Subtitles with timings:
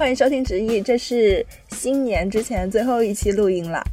[0.00, 3.84] 欢迎收听直译，这是新年之前最后一期录音了。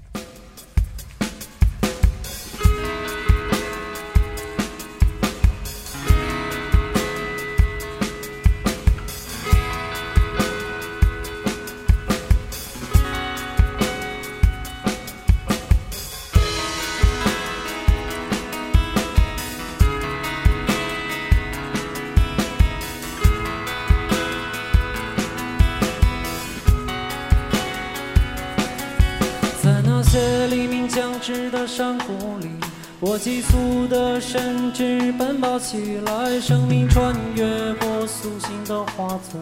[35.70, 39.38] 起来，生命穿越过苏醒的花丛，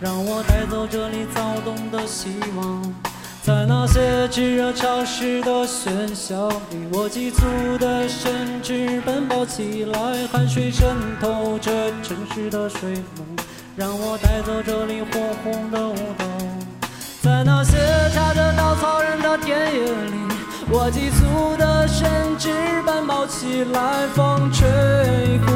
[0.00, 2.94] 让我带走这里躁动的希望。
[3.44, 7.46] 在那些炙热潮湿的喧嚣里，我急促
[7.78, 11.70] 的神智奔跑起来，汗水渗透着
[12.02, 13.24] 城市的水幕，
[13.76, 16.24] 让我带走这里火红的舞蹈。
[17.22, 17.78] 在那些
[18.12, 20.27] 插着稻草人的田野里，
[20.70, 22.50] 我急促的神智
[22.84, 24.68] 奔跑起来，风吹
[25.40, 25.50] 拂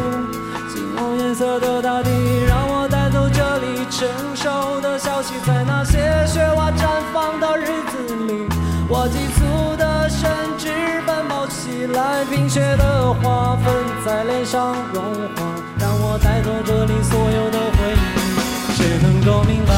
[0.72, 2.10] 金黄颜色的大地，
[2.48, 5.34] 让我带走这里成熟的消息。
[5.46, 8.48] 在那些雪花绽放的日子里，
[8.88, 10.70] 我急促的神智
[11.06, 13.74] 奔跑起来，冰雪的花粉
[14.06, 15.04] 在脸上融
[15.36, 15.44] 化，
[15.78, 18.72] 让我带走这里所有的回忆。
[18.72, 19.72] 谁能够明白？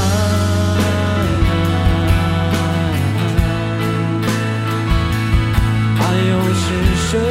[7.15, 7.25] 什么？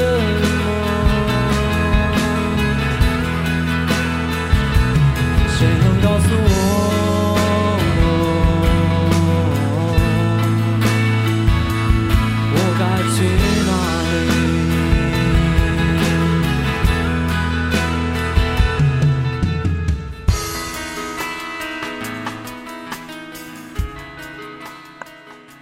[5.57, 6.52] 谁能告诉我，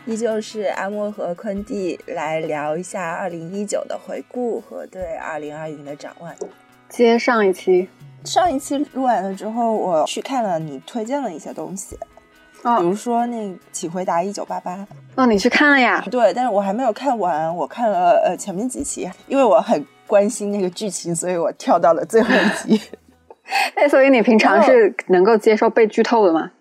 [0.06, 6.34] 依旧是阿莫和昆蒂来聊一下二零一九的回顾和对二零二零的展望。
[6.90, 7.88] 接上一期，
[8.24, 11.96] 上一期录完了之后，我去看了你推荐的一些东西，
[12.62, 13.38] 比哦，如说那
[13.72, 14.76] 《请回答一九八八》。
[15.16, 16.04] 哦，你去看了呀？
[16.10, 22.82] 对，但是我还没有看完，我看了呃前面几期，因为我很关心那个剧情，所以我跳到了最后一集。
[23.76, 26.52] 哎，所以你平常是能够接受被剧透的吗？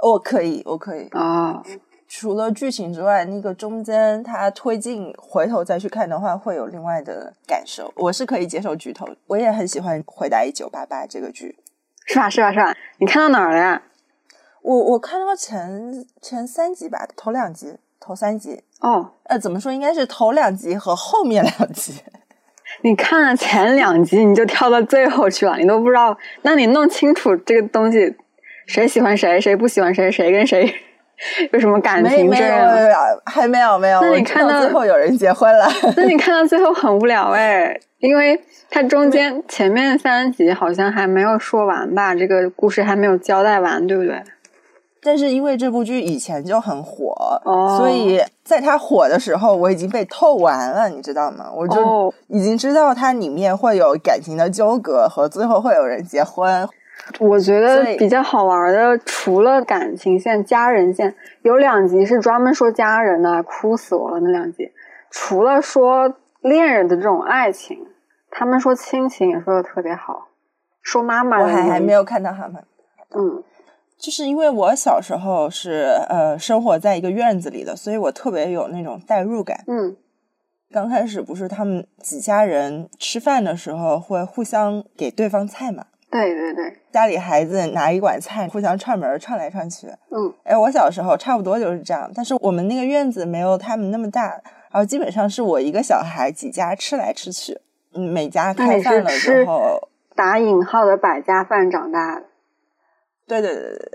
[0.00, 1.08] 我可以，我可以。
[1.12, 1.60] 哦，
[2.08, 7.92] 除了剧情之外，那个中间它推进，回头再去看的话，会有另外的感受。
[7.96, 11.58] 我是可以接受剧透，我也很喜欢《回答一九八八》这个剧。
[12.06, 12.30] 是吧？
[12.30, 12.50] 是吧？
[12.50, 12.74] 是吧？
[12.98, 13.82] 你看到哪儿了呀？
[14.62, 19.70] 我我看到前前三集吧，头两集，头三集，哦，呃，怎么说？
[19.70, 21.92] 应该是头两集和后面两集。
[22.82, 26.16] 你看了前两集，你就跳到最后去了，你都不知道。
[26.42, 28.16] 那你弄清楚这个东西，
[28.66, 30.74] 谁喜欢谁，谁不喜欢谁，谁跟谁
[31.52, 32.74] 有什么感情这样？
[32.74, 32.96] 没有，
[33.26, 34.00] 还没有没有。
[34.00, 35.66] 那你看到最后有人结婚了。
[35.96, 38.40] 那你看到最后很无聊哎，因为
[38.70, 44.22] 它中间前面三集好像还没有说完吧，这个故事还没有交代完，对不对？
[45.00, 51.46] 但是因为这部剧以前就很火，哦所以在它火的时候，我已经被透完了，你知道吗？
[51.54, 56.68] 我就哦已经知道它里面会有感情的纠葛和最后会有人结婚。
[57.20, 64.70] 我觉得比较好玩的，除了感情线、家人线，有两集是专门说家人的，哭死我了那两集。
[65.10, 67.86] 除了说恋人的这种爱情，
[68.30, 70.28] 他们说亲情也说的特别好，
[70.82, 72.62] 说妈妈我还还没有看到他们，
[73.14, 73.42] 嗯
[73.98, 79.64] 就是因为我小时候是呃生活在一个院子里的，所以我特别有那种代入感。
[79.66, 79.96] 嗯
[80.70, 85.86] 刚开始不是他们几家人吃饭的时候会互相给对方菜嘛？
[86.10, 89.86] 对对对，家里孩子拿一碗菜，互相串门串来串去。
[90.10, 94.22] 嗯哎，我小时候差不多就是这样，但是我们那个院子没有他们那么大，
[94.70, 97.60] 然后基本上是我一个小孩几家吃来吃去，
[97.92, 102.24] 嗯，每家开饭了吃之后，打引号的百家饭长大的，
[103.26, 103.92] 对对对对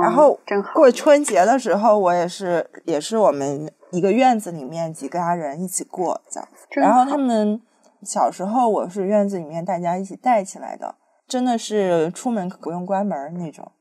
[0.00, 0.36] 然后，
[0.74, 6.66] 过春节的时候，我也是也是我们一个院子里面几家人一起过这样子。
[6.70, 7.60] 然后他们
[8.02, 13.72] 小时候，我是院子里面大家一起带起来的，真的是出门不用关门那种。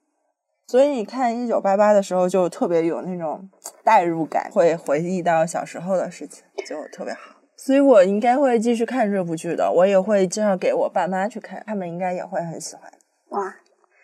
[0.67, 3.47] 所以你看一九八八的时候，就特别有那种
[3.83, 7.35] 代入感，会回忆到小时候的事情，就特别好。
[7.55, 12.91] 所以我应该会继续看这部剧的，我也会介绍给我爸妈去看，他们应该也会很喜欢，
[13.29, 13.55] 哇，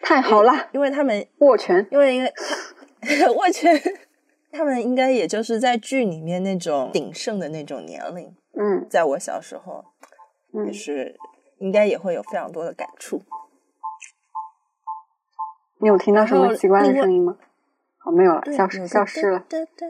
[0.01, 3.81] 太好了，因为他们握拳，因为应该 握拳
[4.51, 9.83] 他们应该也就是在剧里面那种鼎盛的那种年龄，嗯在我小时候
[10.53, 11.17] 也嗯，是
[11.61, 13.21] 应该也会有非常多的感触。
[15.79, 17.37] 你有听到什么奇怪的声音吗？
[17.99, 19.39] 好，没有了，消失消失了。
[19.47, 19.87] 哒哒哒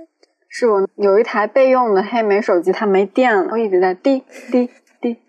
[0.50, 4.70] 是我有一台备用的黑莓手机，它没电了，我一直在滴滴
[5.00, 5.22] 滴。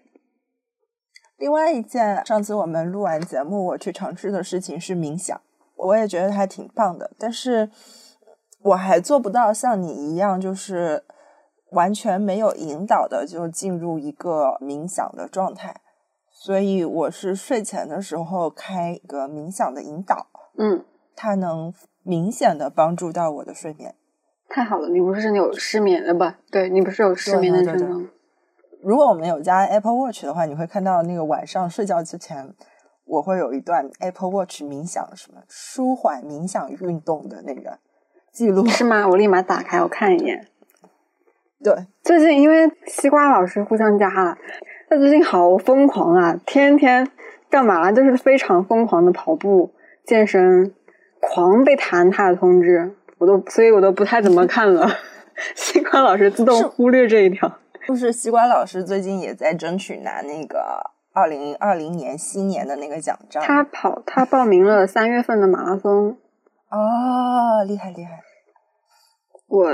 [1.38, 5.40] 另外一件，上次我们录完节目，我去尝试的事情是冥想，
[5.76, 7.70] 我也觉得还挺棒的，但是
[8.62, 11.04] 我还做不到像你一样，就是
[11.70, 15.80] 完全没有引导的就进入一个冥想的状态。
[16.44, 20.26] 所以我是睡前的时候开一个冥想的引导，
[20.58, 20.84] 嗯，
[21.14, 21.72] 它能
[22.02, 23.94] 明显的帮助到我的睡眠。
[24.48, 26.40] 太好了，你不是有失眠的吧？
[26.50, 28.08] 对你不是有失眠的症状？
[28.82, 32.52] 如果我们有加 Apple Watch 的话，你会看到那个晚上睡觉之前，
[33.04, 37.78] 我会有一段 Apple Watch 冥想什么舒缓冥想运动的那个
[38.32, 38.66] 记录。
[38.66, 39.06] 是吗？
[39.06, 40.48] 我立马打开我看一眼。
[41.62, 44.36] 对，最近因为西瓜老师互相加了，
[44.92, 47.10] 他最近好疯狂啊，天天
[47.48, 49.72] 干嘛就是非常疯狂的跑步、
[50.04, 50.74] 健身，
[51.18, 54.86] 狂被弹他的通知，我都所以我都不太怎么看了。
[55.56, 57.50] 西瓜老师自动忽略这一条。
[57.88, 63.42] 就是西瓜老师最近也在争取拿那个二零二零年新年的那个奖章。
[63.42, 66.18] 他跑，他报名了 三月份的马拉松，
[66.68, 68.20] 哦，厉害厉害。
[69.48, 69.70] 我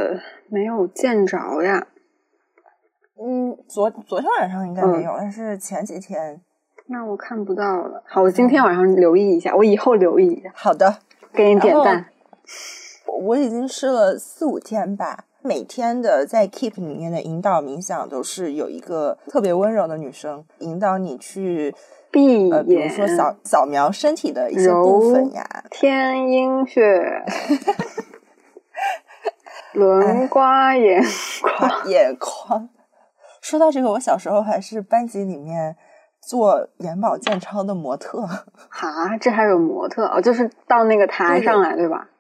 [0.49, 1.89] 没有见着呀。
[3.21, 6.41] 嗯，昨昨天晚上应该没有，但是前几天。
[6.87, 8.03] 那我看不到了。
[8.07, 10.99] 好，我今天晚上留意一下，我以后留意一下，好的，
[11.33, 12.07] 给你点赞。
[13.21, 21.75] 我已经试了四五天吧，每天的在 Keep 里面的引导冥想都是有一个特别温柔的女生引导你去，
[22.11, 27.23] 闭呃，比如，说扫扫描身体的一些部分呀，天阴穴，
[29.75, 31.03] 轮刮眼
[31.59, 31.89] 眶。
[31.89, 32.69] 眼眶。
[33.49, 35.75] 说到这个，我小时候还是班级里面
[36.21, 38.21] 做眼保健操的模特，
[38.69, 42.11] 哈，这还有模特哦，就是到那个台上来，对吧？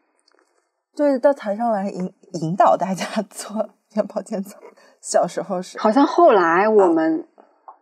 [0.96, 2.10] 对，到台上来引
[2.40, 4.58] 引导大家 做眼保健操。
[5.02, 7.26] 小时候是，好像后来我们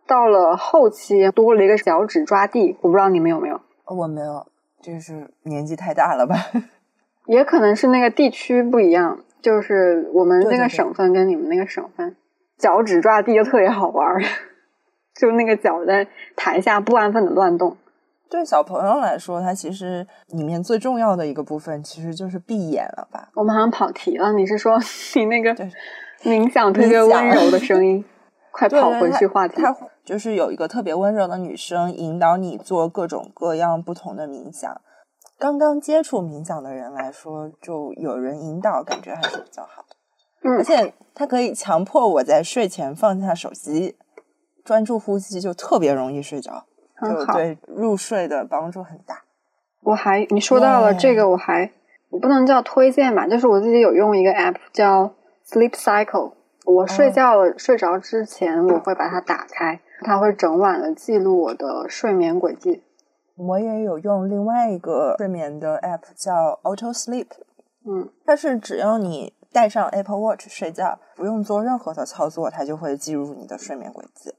[0.05, 4.45] 到了后期多了一个脚趾抓地，我不知道你们有没有，我没有，
[4.81, 6.35] 就是年纪太大了吧？
[7.25, 12.17] 也可能是那个地区不一样，就是我们那个省份跟你们那个省份，
[12.57, 14.21] 脚趾抓地就特别好玩儿，
[15.19, 17.77] 就那个脚在台下不安分的乱动。
[18.29, 23.29] 对小朋友来说，它其实里面最重要的一个部分其实就是闭眼了吧？
[23.35, 24.77] 我们好像跑题了，你是说
[25.15, 25.55] 你那个
[26.23, 28.03] 冥想特别温柔的声音？
[28.51, 29.61] 快跑回去话题。
[29.61, 34.81] 它就是有一个特别温柔的女生引导你做各种各样不同的冥想。
[35.37, 39.86] 刚刚接触冥想的人来说，就有人引导，感觉还是比较好的。
[40.43, 43.95] 嗯而且它可以强迫我在睡前放下手机，
[44.63, 46.65] 专注呼吸，就特别容易睡着，
[47.01, 47.33] 就很好。
[47.33, 49.23] 对入睡的帮助很大。
[49.81, 51.71] 我还你说到了这个，我还
[52.09, 55.13] 我不能叫推荐吧，就是我自己有用一个 app 叫
[55.45, 56.33] Sleep Cycle。
[56.65, 62.83] 我睡觉了、睡着之前，我会把它打开，它会整晚的记录我的睡眠轨迹。
[63.37, 67.27] 我也有用另外一个睡眠的 app 叫 Auto Sleep，
[67.85, 74.31] 嗯，它是只要你带上 Apple Watch 睡觉，不用做任何的操作，它就会记录你的睡眠轨迹。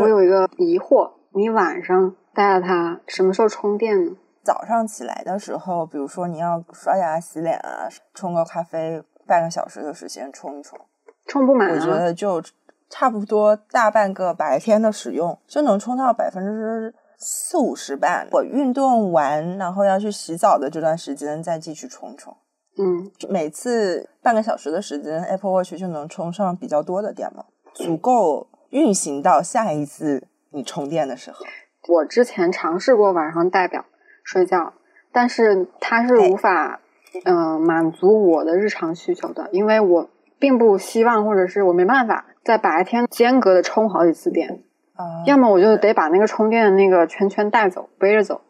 [0.00, 4.16] 我有一个疑惑，你晚上戴了它，什么时候充电呢？
[4.42, 10.78] 早上起来的时候，比如说你要刷牙、洗脸啊，冲个咖啡，半个小时的时间冲一冲，
[11.26, 11.98] 充不满我觉啊？
[11.98, 12.42] 得就
[12.88, 18.26] 差不多大半个白天的使用就能充到百分之四五十吧。
[18.32, 22.34] 我运动完，然后要去洗澡的这段时间再继续充充。
[22.76, 31.44] 嗯，每次半个小时的时间，Apple Watch 就能充上比较多的电了，足够运行到下一次你充电的时候。
[31.86, 33.84] 我之前尝试过晚上戴表
[34.24, 34.72] 睡觉，
[35.12, 36.80] 但是它是无法
[37.24, 44.64] 嗯、呃满足我的日常需求的，因为我并不希望，或者是我没办法在白天间隔的充好几次电，
[44.94, 48.40] 啊要么我就得把那个充电的那个圈圈带走，背着走，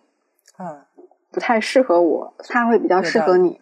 [0.58, 0.80] 嗯
[1.30, 3.60] 不太适合我，它会比较适合你。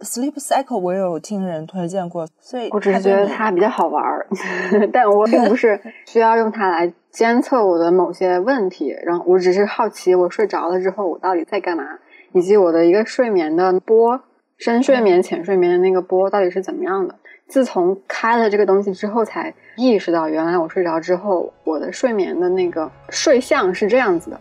[0.00, 4.26] ，Sleep Cycle 我有听人推荐过，所以我只是觉得它比较好玩儿，
[4.92, 11.84] 但我并不是 需要用它来监测我的某些问题，然后我只是好奇我睡着了之后我到底在干嘛，
[12.32, 14.20] 以及我的一个睡眠的波，
[14.58, 17.14] 深睡眠、浅睡眠的那个波到底是怎么样的。
[17.48, 24.40] 自从开了这个东西之后，才意识到原来我睡着之后，我的睡眠的那个睡相是这样子的，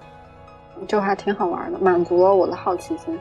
[0.88, 3.16] 就还挺好玩的，满足了我的好奇心。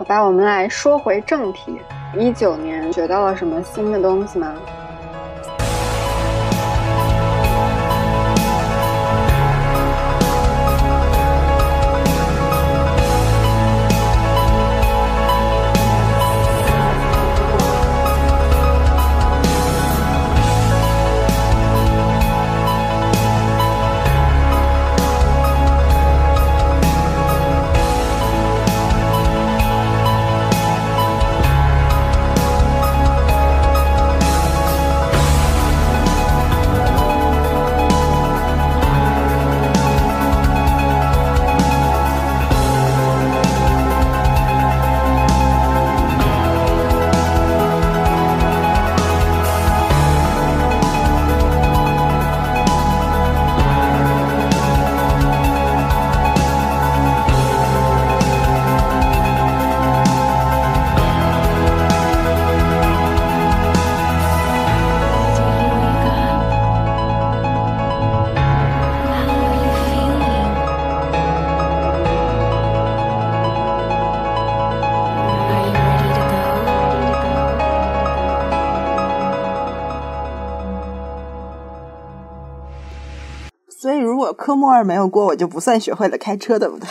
[0.00, 1.78] 好吧，我们来说回正题。
[2.16, 4.54] 一九年学到了什么新的东西吗？
[84.60, 86.86] 科目二没有过，我就不算学会了开车，对不对？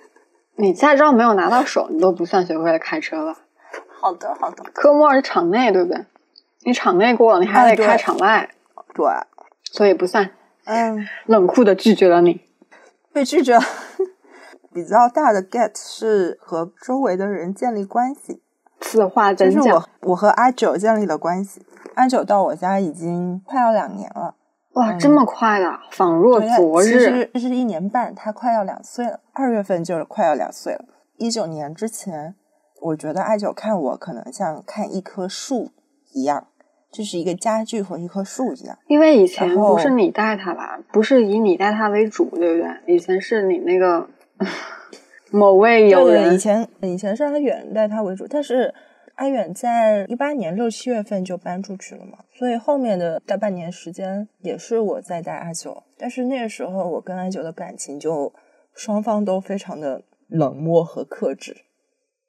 [0.56, 3.38] 你驾照没有拿到手，你都不算学会了开车吧？
[3.98, 4.62] 好的，好的。
[4.74, 6.04] 科目二是场内，对不对？
[6.64, 8.50] 你场内过了，你还得开场外，
[8.92, 9.06] 对，
[9.72, 10.30] 所以不算。
[10.66, 12.42] 嗯，冷酷的拒绝了你。
[13.14, 13.58] 被拒绝。
[14.74, 18.42] 比较大的 get 是和周围的人建立关系，
[18.78, 19.74] 此话就是怎讲？
[19.74, 21.64] 我我和阿九建立了关系。
[21.94, 24.34] 阿九到我家已经快要两年了，
[24.76, 27.00] 哇，这么快的，仿若对昨其日。
[27.00, 30.84] 实这是一年半，他快要两岁了，二月份就是快要两岁了。
[31.16, 32.34] 一九年之前，
[32.82, 35.70] 我觉得艾九看我可能像看一棵树
[36.12, 36.48] 一样，
[36.92, 38.76] 就是一个家具和一棵树一样。
[38.86, 42.94] 因为以前不是你带他吧，不是以你带他为主，对不对？
[42.94, 44.06] 以前是你那个
[45.32, 48.74] 某位友对对，人以前以前是阿远带他为主，但是
[49.16, 55.82] 阿远在一八年六七月份就搬出去了嘛，所以后面的大半年时间也是我在带阿九。
[55.98, 58.32] 但是那个时候我跟阿九的感情就
[58.74, 61.56] 双方都非常的冷漠和克制，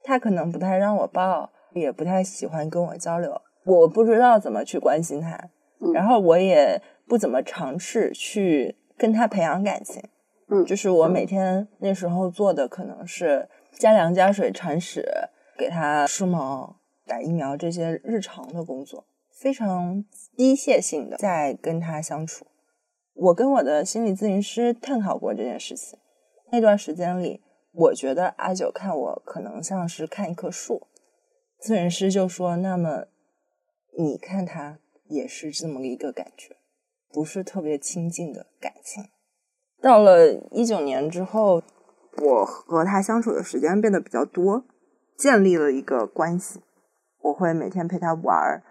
[0.04, 5.36] 他可能不太让我抱，也不太喜欢跟我交流，我不知道怎么去关心他，
[5.82, 10.02] 嗯然后我也不怎么尝试去跟他培养感情。
[10.50, 15.06] 嗯就是我每天那时候做的可能是加粮加水铲屎，
[15.58, 20.04] 给它梳毛、打疫苗这些日常的工作，非常
[20.36, 22.46] 机械性的在跟他相处。
[23.14, 25.98] 我跟我的心理咨询师探讨过这件事情。
[26.52, 30.88] 那段时间里，我觉得阿九看我可能像是看一棵树，
[31.60, 33.06] 咨询师就说：“那么
[33.98, 36.56] 你看他也是这么一个感觉，
[37.12, 39.04] 不是特别亲近的感情。”
[39.82, 41.62] 到了一九年之后，
[42.22, 44.64] 我和他相处的时间变得比较多，
[45.18, 46.62] 建立了一个关系。
[47.22, 48.64] 我会每天陪他玩儿，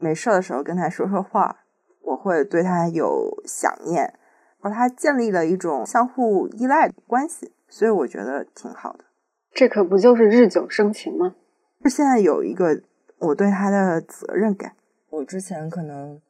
[0.00, 1.60] 没事儿的时候跟他说说话，
[2.00, 4.12] 我会对他有想念，
[4.58, 9.04] 和他建立了一种相互依赖的关系，所以我觉得挺好的。
[9.52, 11.36] 这可不就是日久生情吗？
[11.84, 12.82] 就现在有一个
[13.18, 14.74] 我对他的责任感，
[15.10, 16.20] 我之前可能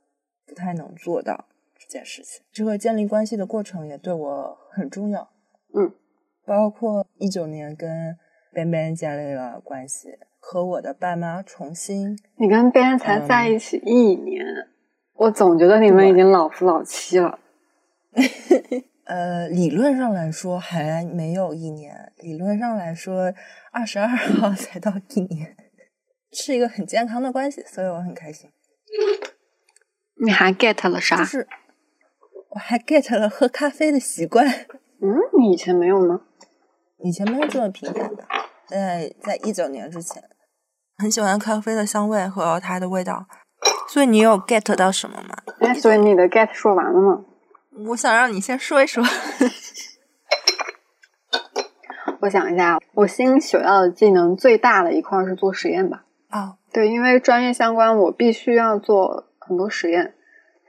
[0.46, 1.46] 不太能做到
[1.78, 2.44] 这件事情。
[2.52, 5.30] 这个建立关系的过程也对我很重要。
[5.72, 5.94] 嗯，
[6.44, 8.18] 包括一九年跟
[8.54, 14.44] Ben Ben 建立了关系，和我的爸妈重新你跟 Ben 才嗯在一起一年，
[15.14, 17.40] 我总觉得你们已经老夫老妻了。
[19.06, 23.34] 呃，理论上来说还没有一年，理论上来说
[23.72, 25.56] 二十二号 才到一年，
[26.30, 28.50] 是一个很健康的关系，所以我很开心。
[30.22, 31.24] 你还 get 了啥就？
[31.24, 31.48] 是
[32.50, 36.20] 我还 get 了喝咖啡的习惯，嗯，你以前没有吗？
[37.00, 38.24] 以前没有这么频繁的，
[38.74, 40.22] 在在一九年之前，
[40.98, 43.26] 很喜欢咖啡的香味和它的味道。
[43.88, 45.36] 所以你有 get 到什么吗？
[45.60, 47.24] 哎，所以你的 get 说完了吗？
[47.88, 49.04] 我想让你先说一说。
[52.20, 56.04] 我想一下，我新学到的技能最大的一块是做实验吧。
[56.30, 60.14] 哦，对，因为专业相关，我必须要做很多实验，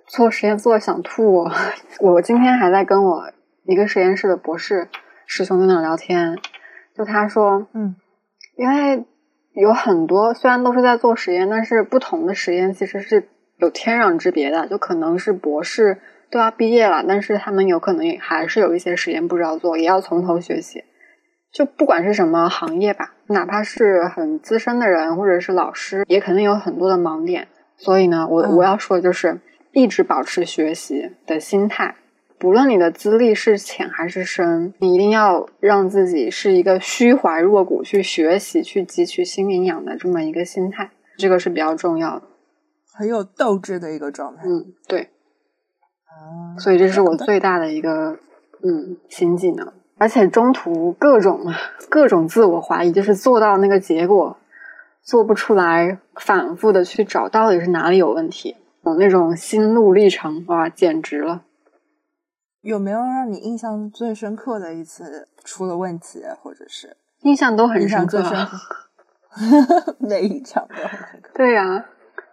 [0.06, 1.52] 做实验做的想吐我。
[2.02, 3.32] 我今天还在跟我
[3.64, 4.90] 一个实验室的博士
[5.26, 6.38] 师兄在那聊天，
[6.98, 7.96] 就他说，嗯，
[8.56, 9.06] 因为
[9.54, 16.00] 有很多虽然都是在做实验，但是不同的实验其实是有天壤之别的，就可能是博士
[16.30, 20.84] 都要毕业了，但是他们有可能也还是有一些实验不知道做，也要从头学习。
[21.54, 27.48] 就不管是什么行业吧，哪怕是很资深的人或者是老师，也肯定有很多的盲点。
[27.78, 29.40] 所以呢，我、嗯我要说的就是
[29.72, 31.96] 一直保持学习的心态，
[32.46, 42.22] 不论你的资历是浅还是深，你一定要让自己是一个虚怀若谷去学习、去汲取新营养的这么一个心态，这个是比较重要的。
[42.94, 44.44] 很有斗志的一个状态。
[44.46, 45.10] 嗯，对，
[46.04, 48.12] 啊，所以这是我最大的一个
[48.62, 51.52] 嗯新技能，而且中途各种
[51.90, 54.38] 各种自我怀疑，就是做到那个结果
[55.02, 61.42] 做不出来，反复的去找到底是哪里有问题，有那种心路历程，哇，简直了！
[62.66, 68.24] 有没有让你印象最深刻的一次出了问题，或者是印象都很印深刻？
[70.02, 71.30] 每一场都很深刻。
[71.36, 71.86] 对呀、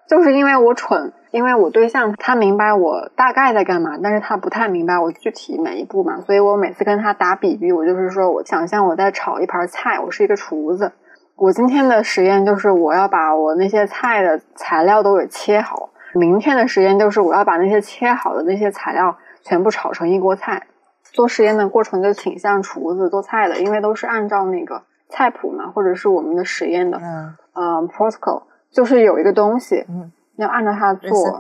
[0.09, 10.93] 就是因为我蠢，因为我对象他明白我大概在干嘛，但是他不太明白我具体每一步嘛，所以我每次跟他打比喻，我就是说我想象我在炒一盘菜，我是一个厨子。
[11.37, 20.67] 我今天的实验就是我要把我那些菜的材料都给切好，明天的实验就是我要把那些切好的那些材料全部炒成一锅菜。
[21.03, 31.39] 做实验的过程就挺像厨子做菜的，因为都是按照那个菜谱嘛，或者是我们的实验的嗯呃 protocol，就是有一个东西嗯要按照它做。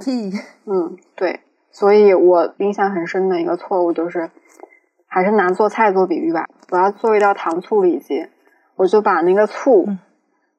[0.67, 1.41] 嗯，对。
[1.71, 4.31] 所以我印象很深的一个错误就是，
[5.07, 6.47] 还是拿做菜做比喻吧。
[6.71, 8.29] 我要做一道糖醋里脊，
[8.77, 9.87] 我就把那个醋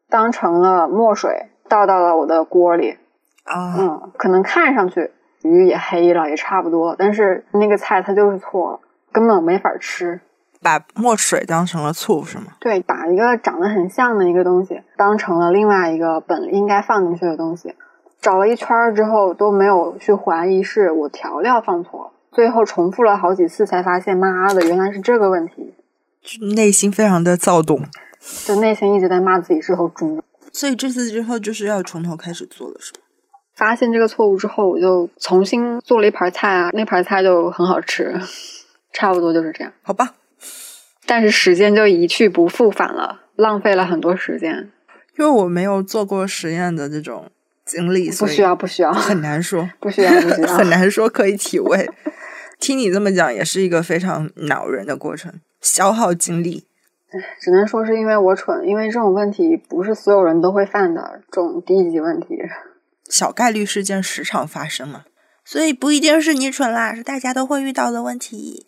[0.09, 2.97] 当成了墨水倒到了我的锅里。
[3.43, 5.11] 啊，嗯，可能看上去
[5.43, 8.79] 鱼也黑了，也差不多，但是那个菜它就是错了，
[9.11, 10.19] 根本没法吃。
[10.61, 12.45] 把墨水当成了醋是吗？
[12.59, 17.75] 对，把一个长得很像的一个东西当成了另外一个本应该放进去的东西，
[18.21, 25.73] 找了一圈儿之后都没有去怀疑是我调料放错了，最后重复了好几次才发现，妈的，原来是这个问题，
[26.21, 27.81] 就内心非常的躁动，
[28.45, 30.23] 就内心一直在骂自己是头猪。
[30.53, 32.99] 所以这次之后就是要从头开始做了，是吗？
[33.55, 38.13] 发现这个错误之后，我就重新做了一盘菜啊，那盘菜就很好吃，
[38.91, 39.71] 差不多就是这样。
[39.81, 40.15] 好吧，
[41.05, 44.71] 但是时间就一去不复返了，浪费了很多时间。
[45.17, 47.29] 因为我没有做过实验的这种
[47.63, 50.47] 经历，不需要，不需要，很难说，不需要，不需 要。
[50.47, 51.87] 很难说可以体味。
[52.59, 56.65] 听你这么讲，也是一个非常恼人的过程，消耗精力。
[57.39, 62.35] 只能说是因为我蠢，因为这种问题不是所有人都会犯的这种低级问题。
[63.09, 65.05] 小概率事件时常发生嘛，
[65.43, 68.67] 所以不一定是你蠢啦，是大家都会遇到的问题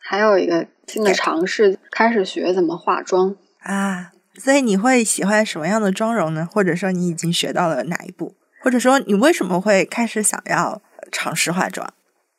[0.00, 3.36] 还有一个新的尝试，开始学怎么化妆。
[3.60, 4.12] 啊。
[4.36, 6.48] 所以你会喜欢什么样的妆容呢？
[6.50, 8.34] 或者说你已经学到了哪一步？
[8.62, 10.80] 或者说你为什么会开始想要
[11.12, 11.92] 尝试化妆？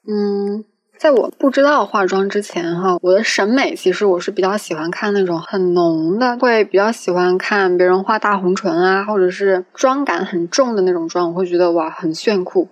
[0.07, 0.65] 嗯，
[1.03, 12.69] 在我不知道化妆之前，哈，我的审美其实我是比较喜欢看那种很浓的，会比较喜欢看别人画大红唇啊，或者是妆感很重的那种妆，我会觉得哇很炫酷，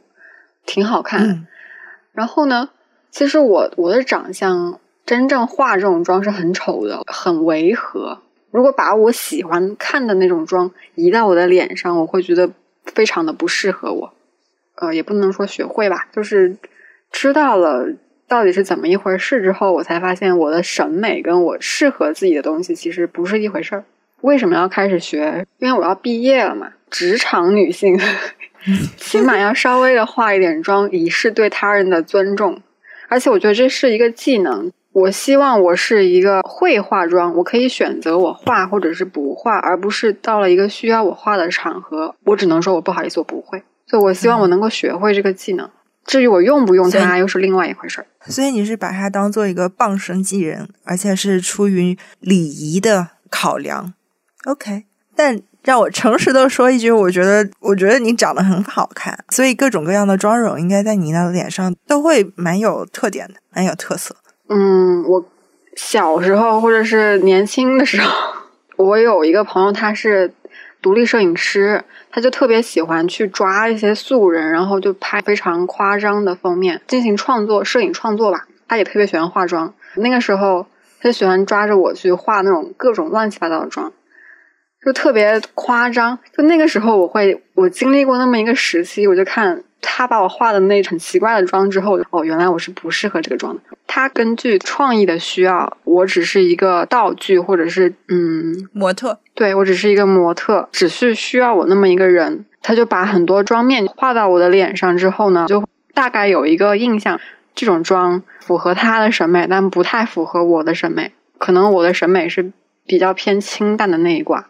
[0.65, 1.27] 挺好看。
[1.27, 1.47] 嗯
[2.13, 2.69] 然后呢，
[3.09, 8.19] 其实我我的长相真正化这种妆是很丑的，很违和。
[8.49, 12.49] 如果把我喜欢看的那种妆移到我的脸上，我会觉得
[12.85, 14.13] 非常的不适合我。
[14.75, 16.55] 呃，也不能说学会吧，就是
[17.11, 17.93] 知道了
[18.31, 23.83] 到底是怎么一回事之后，我才发现我的审美跟我适合自己的东西其实不是一回事儿。
[24.21, 25.45] 为什么要开始学？
[25.57, 27.99] 因为我要毕业了嘛，职场女性
[28.95, 32.61] 起码要稍微的化一点妆，以示对他人的尊重。
[33.09, 34.71] 而且我觉得这是一个技能。
[34.93, 43.61] 我希望我是一个会化妆，我可以选择我化或者是不化，而不是到了一个需要我化的场合，我只能说我不好意思，我不会。
[43.87, 45.69] 所以我希望我能够学会这个技能。
[46.05, 48.07] 至于我用不用它，又是另外一回事儿。
[48.27, 53.93] 所以你是把它当做一个傍身技人，而且是出于礼仪的考量。
[54.45, 64.15] OK，但让我诚实的说一句，我觉得，我觉得你长得很好看，所以各种各样的妆容应该在你的脸上都会蛮有特点的，蛮有特色。
[64.49, 65.25] 嗯，我
[65.75, 68.11] 小时候或者是年轻的时候，
[68.77, 70.33] 我有一个朋友，他是
[70.81, 78.47] 独立摄影师，他就特别喜欢去抓一些素人，然后就拍非常夸张的封面进行创作，摄影创作吧。
[78.67, 80.65] 他也特别喜欢化妆，那个时候
[80.99, 83.91] 他就喜欢抓着我去化那种各种乱七八糟的妆。
[84.83, 93.61] 就特别夸张，就那个时候我会，我经历过那么一个时期，我就看他把我画的那很奇怪的妆之后，哦，原来我是不适合这个妆的。
[93.87, 102.45] 他根据创意的需要，我只是一个道具，或者是嗯，模特，对我只是一个模特，只是需要我那么一个人。
[102.61, 105.63] 他就把很多妆面画到我的脸上之后呢，就
[105.95, 107.19] 大概有一个印象，
[107.55, 111.11] 这种妆符合他的审美，但不太符合我的审美。
[111.39, 112.51] 可能我的审美是
[112.85, 114.45] 比较偏清淡的那一挂。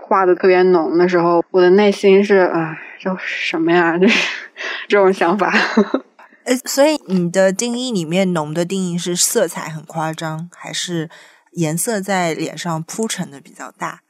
[0.00, 3.98] 画的特别浓的时候，我的内心是啊，这什么呀？
[3.98, 4.06] 这
[4.86, 5.52] 这种想法。
[6.46, 11.10] 呃，所以你的定义里面浓的定义是色彩很夸张，还是
[11.52, 14.02] 颜色在脸上铺陈的比较大？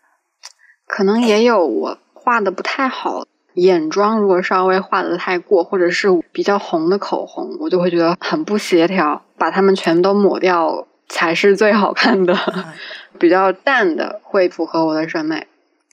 [0.86, 3.24] 可能也有我画的不太好，
[3.54, 12.36] 眼妆如果稍微画的太过，或者是比较红的口红，我就会觉得很不协调，把它们全都抹掉才是最好看的。
[13.18, 15.46] 比较淡的会符合我的审美。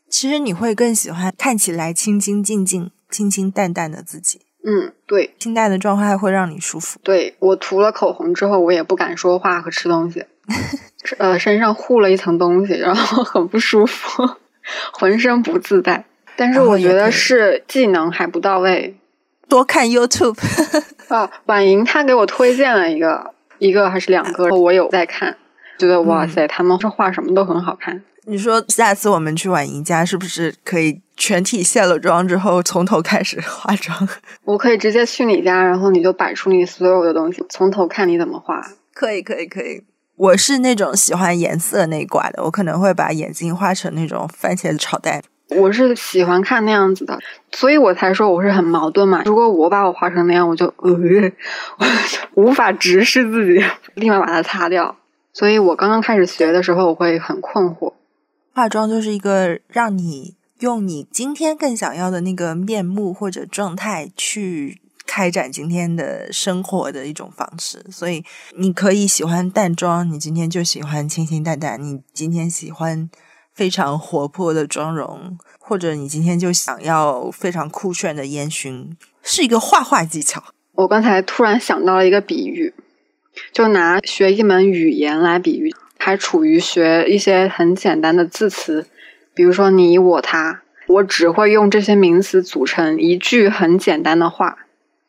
[0.10, 7.00] 其实你会更喜欢看起来清清静静、清清淡淡的自己，嗯，对清淡的状态会让你舒服。
[7.04, 10.26] 对，我涂了口红之后，我也不敢说话和吃东西，
[11.20, 14.30] 呃，身上糊了一层东西，然后很不舒服，
[14.94, 16.06] 浑身不自在。
[16.36, 18.96] 但是我觉得是技能还不到位
[19.50, 20.38] 多看 YouTube，
[21.14, 21.30] 啊。
[21.46, 25.36] 婉莹她给我推荐了一个，一个还是两个，我有在看，
[25.78, 28.04] 觉得哇塞，他们这画什么都很好看。
[28.26, 34.08] 你说下次我们去婉莹家，是不是可以全体卸了妆之后，从头开始化妆？
[34.46, 38.62] 我可以直接去你家，然后你就摆出你所有的东西，从头看你怎么画。
[38.94, 39.84] 可以，可以，可以。
[40.16, 45.24] 我是那种喜欢颜色那一挂的，我可能会把眼睛画成那种番茄炒蛋，
[45.56, 47.18] 我是喜欢看那样子的，
[47.54, 49.24] 所以我才说我是很矛盾嘛。
[49.24, 50.92] 如果我把我画成那样，我就呃，
[51.78, 53.64] 我就无法直视自己，
[53.96, 54.98] 立马把它擦掉。
[55.32, 57.94] 所以我刚刚开始学的时候，我会很困惑。
[58.60, 67.86] 化妆就是一个让你用你今天更想要的那个面目或者状态去开展今天的生活的一种方式。
[67.90, 68.22] 所以
[68.58, 73.10] 你可以喜欢淡妆，你今天就喜欢清清淡淡；你今天喜欢。
[73.52, 80.42] 非常活泼的妆容，或者你今天就想要非常酷炫的烟熏，是一个画画技巧。
[80.76, 82.74] 我刚才突然想到了一个比喻，
[83.52, 88.88] 就拿学一门语言来比喻，还处于学一些很简单的字词，
[89.36, 94.58] 比如说你、我、他，我只会用这些名词组成一句很简单的话。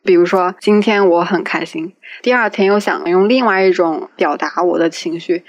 [0.03, 5.43] 比如说今天我很开心，第二天又想用另外一种表达我的情绪。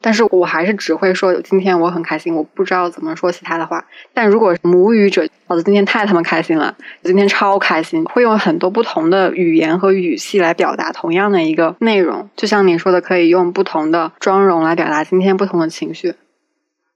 [0.00, 3.84] 但是我还是只会说今天我很开心，我不知道怎么说其他的话。
[4.14, 12.30] 但如果母语者，老子今天太他妈开心了，今天超开心，会用很多不同的语言和语气来表达同样的一个内容。
[12.36, 16.14] 就像你说的，可以用不同的妆容来表达今天不同的情绪。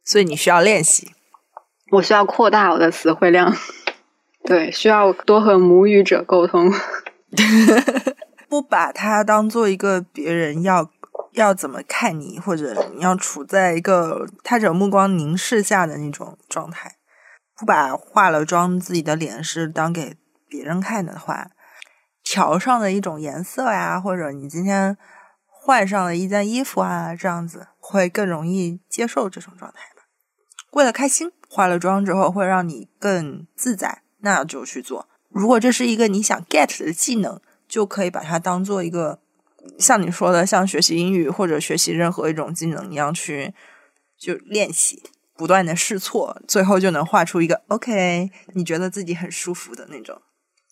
[0.04, 1.10] 所以你需要练习，
[1.90, 3.52] 我需要扩大我的词汇量，
[4.46, 6.72] 对，需要多和母语者沟通，
[8.48, 10.88] 不把它当做一个别人要。
[11.32, 16.96] 要怎么看你，或者你要处在一个他者目光凝视下的那种状态，
[17.56, 20.16] 不把化了妆自己的脸是当给
[20.46, 21.50] 别人看的话，
[22.22, 24.98] 调上的一种颜色呀，或者你今天
[25.46, 30.02] 换上了一件衣服啊，这样子会更容易接受这种状态吧。
[30.72, 35.08] 为了开心，化了妆之后会让你更自在，那就去做。
[35.30, 39.21] 如果这是一个你想 get 的技能，就可以把它当做一个。
[39.78, 43.52] 像你说的，像学习英语或者学习任何一种技能一样去
[44.18, 45.02] 就练习，
[45.36, 50.20] 不断的试错，最后就能画出一个 OK，你觉得自己很舒服的那种。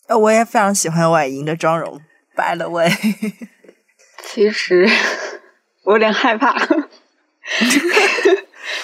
[0.09, 2.01] 呃，我也非常喜欢婉莹的妆容
[2.35, 2.91] ，By the way，
[4.27, 4.89] 其实
[5.85, 6.53] 我有点害怕，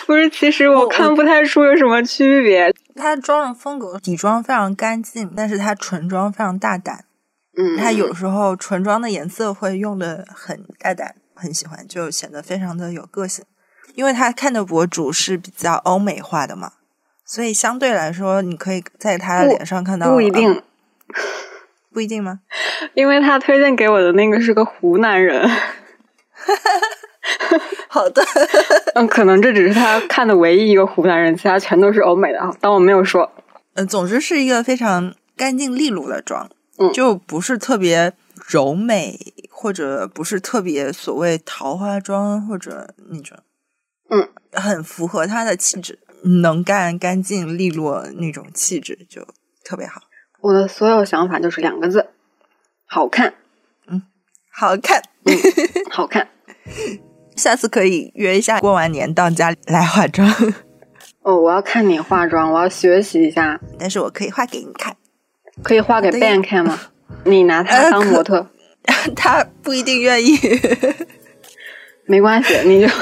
[0.07, 2.73] 不是，其实我看不太出有什么区别。
[2.95, 7.05] 她妆容风格底妆非常干净，但是她唇妆非常大胆。
[7.57, 13.45] 嗯，他有时候唇妆的颜色会用的很大胆，很喜欢，就显得非常的有个性。
[13.95, 16.73] 因为他看的博主是比较欧美化的嘛，
[17.25, 20.63] 所以相对来说，你可以在他的脸上看到不一定，
[21.91, 22.41] 不一定吗？
[22.93, 25.49] 因为他推荐给我的那个是个湖南人。
[27.89, 28.23] 好的，
[28.95, 32.55] 嗯，可能这只是他看的唯一一个湖南人，其他全都是欧美的啊。
[32.61, 33.33] 当我没有说。
[33.75, 36.51] 嗯，总之是一个非常干净利落的妆。
[36.93, 38.13] 就不是特别
[38.47, 39.19] 柔美，
[39.51, 43.39] 或者不是特别所谓桃花妆，或者那种，
[44.11, 45.99] 嗯，很符合她的气质，
[46.43, 49.27] 能干、干净、利落那种气质就
[49.65, 50.03] 特别好。
[50.43, 52.11] 我的所有想法就是两个字：
[52.87, 53.35] 好看。
[53.89, 54.03] 嗯，
[54.53, 55.03] 好看，
[55.91, 56.29] 好看。
[57.37, 60.29] 下次可以约一下，过完年到家来化妆。
[61.23, 63.61] 哦，我要看你化妆，我要学习一下。
[63.79, 64.97] 但是我可以画给你看。
[65.63, 66.79] 可以画给 Ben 看吗？
[67.25, 68.49] 你拿他当模特，
[69.17, 70.39] 他不一定愿意。
[72.07, 72.93] 没关系，你就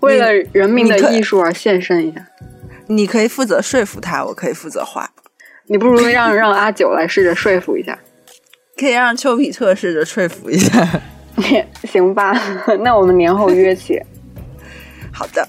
[0.00, 2.24] 为了人民的艺术而献身一下。
[2.88, 5.10] 你可以负责说服他，我可以负责画。
[5.66, 7.98] 你不如让让阿九来试着说服一下，
[8.78, 10.86] 可以让丘比特试着说服一下。
[11.84, 12.32] 行吧，
[12.80, 14.00] 那我们年后约起。
[15.12, 15.48] 好的。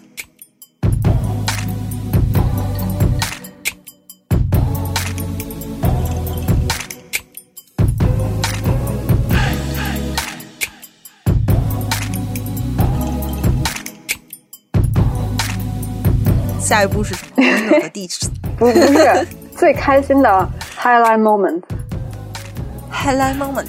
[16.68, 17.32] 下一步是什么？
[17.38, 18.28] 温柔的地址？
[18.60, 21.62] 不不是最开心的 highlight moment。
[22.92, 23.68] highlight moment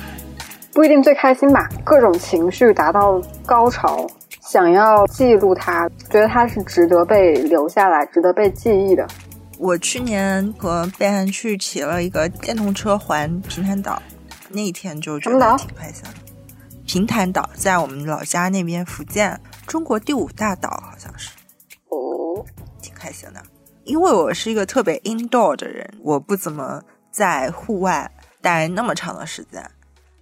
[0.73, 1.69] 不一定最开心吧？
[1.85, 4.05] 各种情绪达到高潮，
[4.41, 9.07] 想要记录它，觉得它是值得被留下来、值得被记忆的。
[9.59, 14.03] 我去年和 Ben 去骑了一个电动车环平潭岛，
[14.49, 16.11] 那一天就觉得挺开心的。
[16.85, 21.31] 平潭岛在我们老家那边，福建，中国第五大岛好像是。
[21.91, 22.45] 哦。
[22.81, 23.43] 挺开心的，
[23.85, 28.11] 因为我是一个特别 indoor 的人，我不怎么在户外
[28.41, 29.71] 待那么长的时间。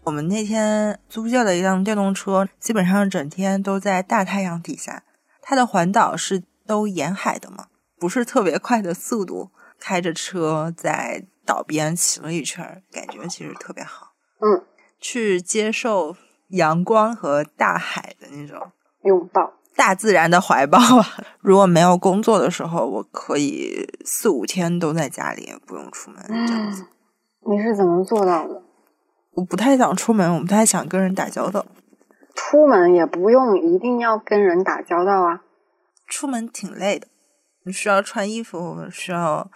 [0.04, 5.02] 我们那天租借了一辆电动车，基本上整天都在大太阳底下。
[5.42, 7.66] 它的环岛是都沿海的嘛，
[7.98, 14.12] 不是特别快的速度，开着车在岛边骑了一圈，感觉其实特别好。
[14.40, 14.64] 嗯，
[15.00, 16.16] 去接受
[16.50, 18.70] 阳光和大海的那种
[19.02, 19.52] 拥抱。
[19.76, 21.06] 大自然的怀抱啊。
[21.40, 26.86] 如果没有工作的时候，我可以四五天都在家里，不用出门这样子。
[27.48, 28.62] 你是怎么做到的？
[29.34, 31.64] 我不太想出门，我不太想跟人打交道。
[32.34, 35.42] 出门也不用一定要跟人打交道啊。
[36.06, 37.06] 出门挺累的，
[37.64, 39.48] 你需要穿衣服，需要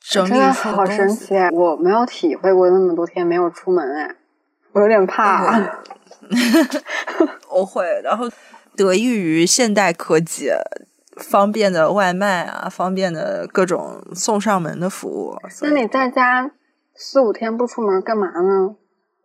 [0.00, 4.14] 整理真的好神奇，我没有体会过那么多天没有出门哎，
[4.72, 5.44] 我有点怕。
[7.50, 8.28] 我会，然后
[8.78, 10.52] 得益于现代科技，
[11.16, 15.36] 方便的外卖啊，方便的各种送上门的服务。
[15.62, 16.48] 那你在家
[16.94, 18.76] 四五天不出门干嘛呢？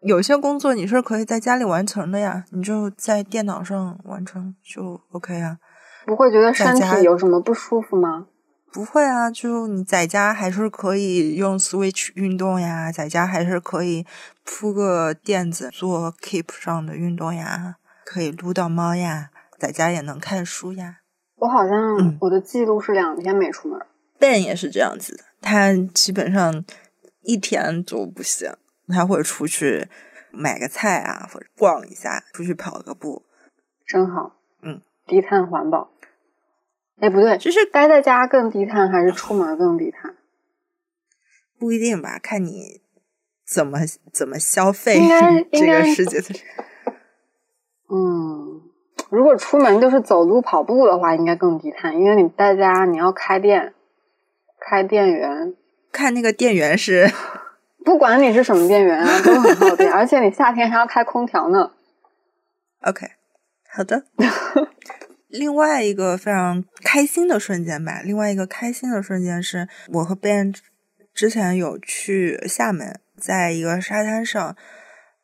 [0.01, 5.59] 有些工作你是可以在家里完成的呀，你就在电脑上完成就 OK 啊。
[6.07, 8.25] 不会觉得身体有什么不舒服吗？
[8.73, 14.03] 不会啊，就你在家还是可以用 Switch 运动呀，在家还是可以
[14.43, 19.29] 铺个垫子做 Keep 上的运动呀，可以撸到猫呀，
[19.63, 20.97] 在家也能看书呀。
[21.35, 23.79] 我好像嗯我的记录是两天没出门。
[24.19, 26.65] Ben 也是这样子的，他基本上
[27.21, 28.51] 一天都不行，
[28.89, 29.87] 他会出去
[30.31, 33.23] 买个菜啊，或者逛一下，出去跑个步。
[33.87, 35.93] 真好，嗯，低碳环保。
[36.99, 40.17] 哎，不对，就是待在家更低碳还是出门更低碳？
[41.57, 42.81] 不一定吧，看你
[43.47, 43.79] 怎么
[44.11, 44.99] 怎么消费
[45.53, 46.27] 这个世界的。
[47.89, 48.61] 嗯，
[49.09, 53.73] 如果出门就是走路跑步的话，应该更低碳，因为你在家你要开店，
[54.59, 55.53] 开电源，
[55.91, 57.09] 看那个电源是
[57.85, 61.71] 不管你是什么电源啊，都很耗电， 而且你夏天还要开空调呢。
[62.81, 63.07] OK，
[63.69, 64.05] 好的。
[65.27, 70.53] 另外一个非常开心的瞬间吧，另外一个开心的瞬间是我和 Ben
[71.13, 74.55] 之前有去厦门，在一个沙滩上，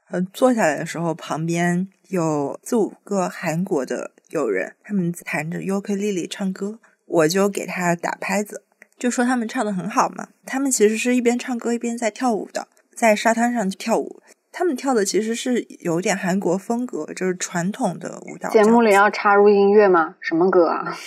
[0.10, 8.64] 呃，坐下来的时候，旁边有四五个韩国的友人，他们弹着尤克里里唱歌，我就给他打拍子，
[8.98, 10.30] 就说他们唱的很好嘛。
[10.44, 14.22] 他们其实是一边唱歌一边在跳舞的，在沙滩上跳舞。
[14.52, 18.50] 他们跳的其实是有点韩国风格，就是传统的舞蹈。
[18.50, 20.16] 节目里要插入音乐吗？
[20.20, 20.98] 什么歌啊？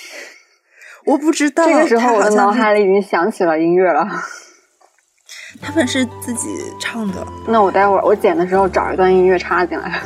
[1.04, 4.06] 我不知道，这个时候我的脑海里已经响起了音乐了。
[5.60, 6.48] 他们是自己
[6.80, 7.26] 唱的。
[7.48, 10.00] 那我待会儿我剪的时候找一段音乐插进来。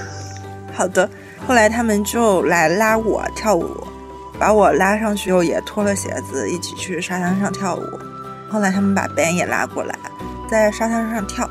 [0.77, 1.09] 好的，
[1.47, 3.87] 后来他们就来拉我跳舞，
[4.39, 7.83] 把我拉上去后也脱了鞋子，一起去沙滩上跳舞。
[8.51, 9.99] 后来他们把 Ben 也拉过来，
[10.51, 11.49] 在沙滩上跳。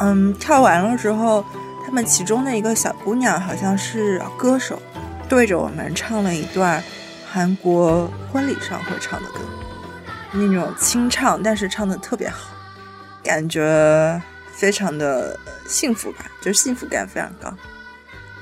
[0.00, 1.42] 嗯，跳完了之后，
[1.86, 4.80] 他们其中的一个小姑娘好像是歌手，
[5.26, 6.82] 对着我们唱了一段
[7.32, 9.40] 韩国婚礼上会唱的歌，
[10.32, 12.50] 那种清唱，但是唱的特别好，
[13.24, 14.20] 感觉
[14.52, 17.50] 非常的幸福吧，就是幸福感非常高。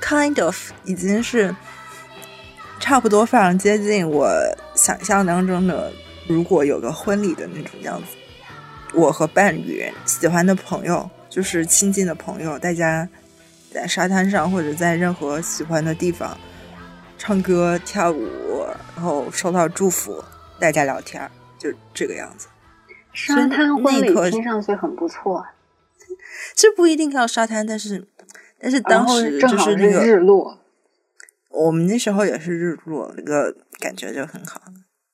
[0.01, 1.55] Kind of 已经是
[2.79, 4.29] 差不多非常接近我
[4.73, 5.91] 想象当中的，
[6.27, 8.17] 如果有个婚礼的那种样子。
[8.93, 13.07] 我和伴侣、喜欢的朋友，就是亲近的朋友，大家
[13.71, 16.35] 在沙滩上或者在任何喜欢的地方
[17.15, 20.23] 唱歌、跳舞，然后收到祝福，
[20.59, 22.47] 大家聊天，就这个样子。
[23.13, 25.51] 沙滩婚礼听上去很不错，啊
[26.55, 28.07] 这不一定要沙滩，但是
[28.59, 30.57] 但是当后时就正好是那个日落。
[31.49, 34.61] 我们那时候也是日落，那个感觉就很好，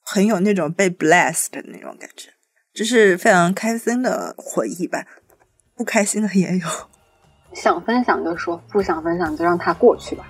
[0.02, 2.30] 很有那种被 blessed 的那种感觉，
[2.74, 5.06] 就是非常开心的回忆吧。
[5.76, 6.68] 不开心的也有。
[7.54, 10.26] 想分享就说，不想分享就让它过去吧。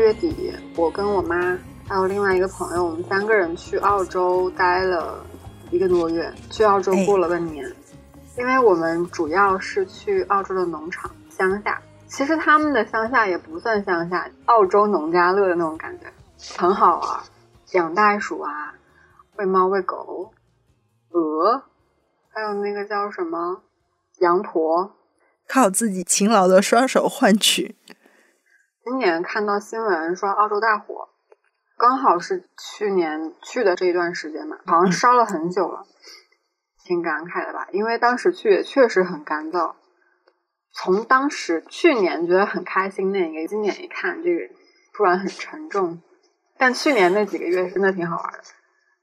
[0.00, 5.22] 月底，我跟我妈还有另外一个朋友，我们三个人去澳洲待了
[5.70, 7.70] 一个多月，去澳洲哎过了半年。
[8.38, 16.06] 因为我们主要是去澳洲的农场乡下，其实他们的乡下也不算乡下，澳洲农家乐的那种感觉，
[16.56, 17.20] 很好玩，
[17.72, 18.74] 养袋鼠啊，
[19.36, 20.32] 喂猫喂狗，
[21.10, 21.62] 鹅，
[22.30, 23.62] 还有那个叫什么
[24.20, 24.94] 羊驼，
[25.46, 27.76] 靠自己勤劳的双手换取。
[28.90, 31.10] 今年看到新闻说澳洲大火，
[31.78, 35.86] 刚好是去年去的这一段时间嘛，好像烧了很久了，
[36.82, 37.68] 挺感慨的吧？
[37.70, 39.74] 因为当时去也确实很干燥。
[40.72, 44.52] 从当时去年觉得很开心那一个，今年一看这个
[44.92, 46.02] 突然很沉重。
[46.58, 48.40] 但去年那几个月真的挺好玩的，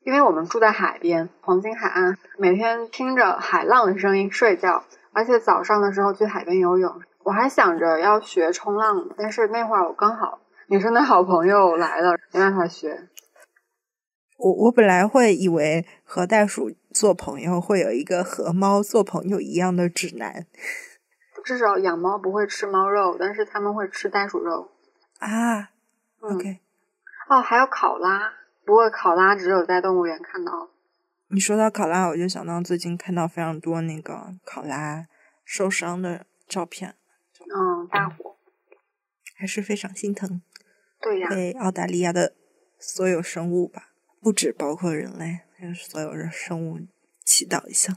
[0.03, 7.01] 因为我们住在海边，黄金海岸，每天听着海浪的声音睡觉，而且早上的时候去海边游泳。
[7.27, 13.09] 我还想着要学冲浪，但是那会儿我刚好女生的好朋友来了，没办法学。
[14.37, 20.45] 我我本来会以为和袋鼠做朋友会有一个和猫做朋友一样的指南
[21.43, 24.71] 至少养猫不会吃猫肉，但是他们会吃袋鼠肉。
[25.19, 25.59] 啊。
[26.21, 26.59] 嗯 OK，
[27.27, 28.31] 哦，还有考拉，
[28.65, 30.69] 不过考拉只有在动物园看到。
[31.27, 35.05] 你说到考拉，我就想到最近看到非常多那个考拉
[35.43, 36.95] 受伤的照片，
[37.55, 38.35] 嗯，大火。
[39.35, 40.41] 还是非常心疼。
[40.99, 42.33] 对呀，为澳大利亚的
[42.79, 43.89] 所有生物吧，
[44.21, 46.79] 不止包括人类，还有所有人生物
[47.23, 47.93] 祈祷一下。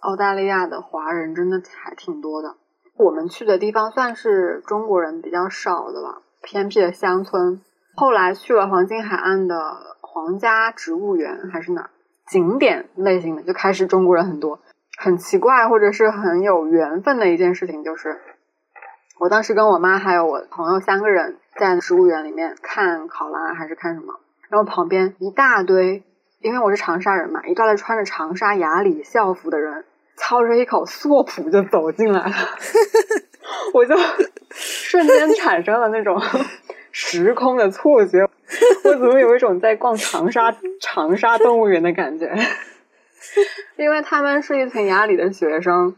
[0.00, 2.56] 澳大利亚的华人真的还挺多的。
[2.96, 7.62] 我们去的地方算是中国人比较少的吧，偏僻的乡村。
[7.96, 9.56] 后来去了黄金海岸的
[10.00, 11.90] 皇家植物园还是哪儿
[12.28, 14.60] 景点类型的，就开始中国人很多。
[14.98, 18.20] 很奇怪或者是很有缘分的一件事情就是，
[19.18, 26.02] 我当时跟我妈还有我朋友三个人在植物园里面看考拉还是看什么，然后旁边一大堆，
[26.40, 29.84] 因为我是长沙人嘛，一大堆穿着长沙雅礼校服的人，
[30.16, 32.34] 操着一口索普就走进来了，
[33.72, 33.94] 我就
[34.50, 36.20] 瞬间产生了那种
[36.90, 38.28] 时空的错觉，
[38.84, 42.34] 我怎么有一种在逛长沙长沙动物园的感觉？
[43.76, 45.96] 因为他们是一群雅礼的学生，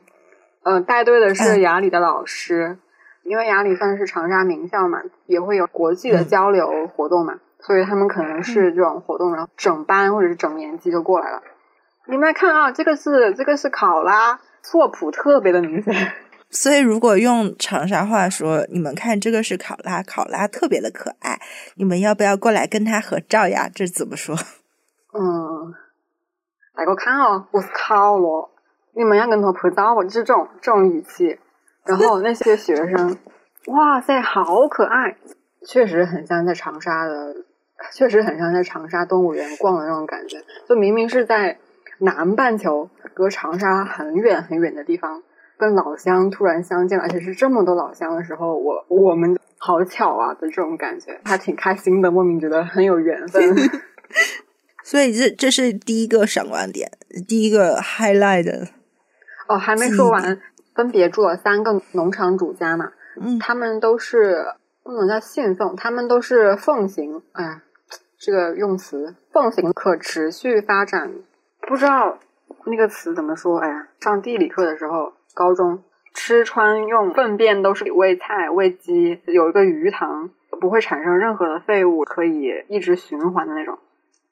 [0.62, 2.78] 呃，带队的是嗯雅礼的老师，
[3.26, 11.42] 因为雅礼算是长沙名校嘛，也会有国际的交流活动嘛，所以他们可能是这种活动，然后整班或者是整年级就过来了。
[12.06, 16.12] 你们来看啊，这个是这个是考拉，错谱特别的明显。
[16.48, 21.40] 所以，如果用长沙话说，你们看这个是考拉，考拉特别的可爱，
[21.74, 23.68] 你们要不要过来跟它合照呀？
[23.74, 24.36] 这怎么说？
[25.12, 25.74] 嗯，
[26.76, 28.50] 来给我看哦，我是考了，
[28.94, 30.04] 你们要跟他拍照不？
[30.04, 31.40] 就是这种这种语气。
[31.86, 33.16] 然后那些学生，
[33.66, 35.16] 哇塞，好可爱，
[35.66, 37.34] 确实很像在长沙的，
[37.92, 40.42] 确实很像在长沙动物园逛的那种感觉。
[40.68, 41.58] 就明明是在
[41.98, 45.22] 南半球，隔长沙很远很远的地方，
[45.58, 53.54] 跟老乡突然相见，而且是这么多老乡的时候，我我们好巧啊的这种感觉，还挺开心的，莫名觉得很有缘分。
[54.84, 56.88] 所以这这是第一个闪光点，
[57.26, 58.68] 第一个 highlight 的。
[59.48, 60.40] 哦，还没说完，
[60.76, 63.38] 分别住了三个农场主家嘛，嗯。
[63.38, 64.44] 他们都是
[64.84, 67.62] 不能叫信奉，他们都是奉行，哎呀，
[68.18, 71.12] 这个用词奉行可持续发展，
[71.62, 72.18] 不知道
[72.66, 75.82] 那个词怎么说，哎呀，上地理课的时候，高中
[76.14, 83.78] 吃穿用粪便都是喂菜喂鸡，有一个鱼塘，不会产生任何的废物，可以一直循环的那种，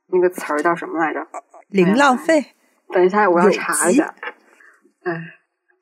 [0.08, 1.26] 那个词儿叫什么来着？
[1.68, 2.44] 零浪费，
[2.92, 4.14] 等一下，我要查一下。
[5.02, 5.20] 哎，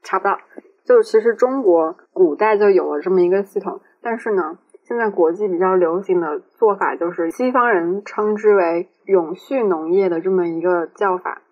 [0.02, 0.38] 查不到。
[0.84, 11.42] 就其实中国古代就有了这么一个系统，但是呢，现在国际比较流行的做法就是西方人称之为永续农业的这么一个叫法，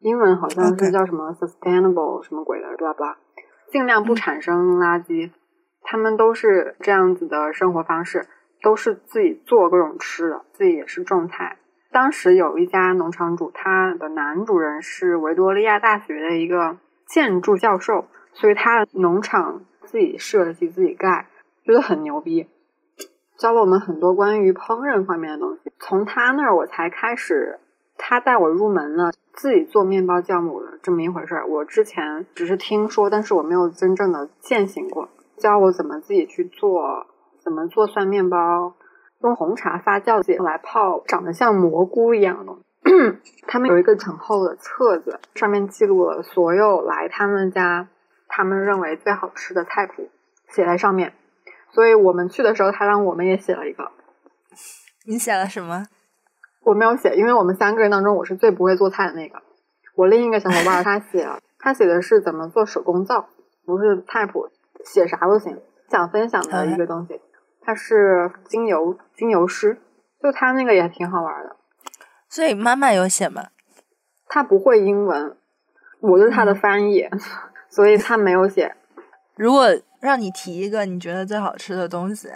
[0.00, 3.14] 英文好像是叫什么 sustainable 什么鬼的，b l a 拉 blah，
[3.70, 5.30] 尽量不产生垃圾。
[5.82, 8.26] 他们都是这样子的生活方式，
[8.62, 11.58] 都是自己做各种吃的，自己也是种菜。
[11.90, 16.78] 当时有一家农场主，他的男主人是维多利亚大学的一个
[17.12, 21.26] 建筑教授，所以他农场自己设计、自己盖，
[21.62, 22.46] 觉得很牛逼，
[23.36, 25.70] 教了我们很多关于烹饪方面的东西。
[25.78, 27.60] 从他那儿我才开始，
[27.98, 31.46] 他带我入门了自己做面包酵母的这么一回事儿。
[31.46, 37.06] 我之前只是听说，但是我没有真正的践行过，教我怎么自己去做，
[37.44, 38.72] 怎么做蒜面包。
[39.20, 42.62] 用红茶发酵剂来泡长得像蘑菇一样的东西。
[43.46, 47.88] 他们有一个很厚的册子，上面记录了所有来他们家
[48.28, 50.10] 他们认为最好吃的菜谱，
[50.48, 51.12] 写在上面。
[51.70, 53.90] 所以我们去的时候，他让我们也写了一个。
[55.06, 55.86] 你写了什么？
[56.64, 59.42] 我没有写，因为我们三个人当中我是最不会做菜的那个。
[59.94, 63.26] 我另一个小伙伴他写了， 他写的是怎么做手工皂，
[63.64, 64.48] 不是菜谱，
[64.84, 65.60] 写啥都行。
[65.88, 67.20] 想分享的一个东西，
[67.60, 69.78] 他是精油精油师，
[70.22, 71.56] 就他那个也挺好玩的。
[72.34, 73.50] 所以妈妈有写吗？
[74.26, 75.36] 他不会英文，
[76.00, 77.06] 我就是他的翻译，
[77.68, 78.74] 所以他没有写。
[79.34, 79.68] 如果
[80.00, 82.30] 让你提一个你觉得最好吃的东西，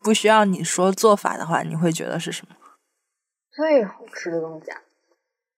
[0.00, 2.56] 不需要你说做法的话，你会觉得是什么？
[3.52, 4.80] 最好吃的东西啊，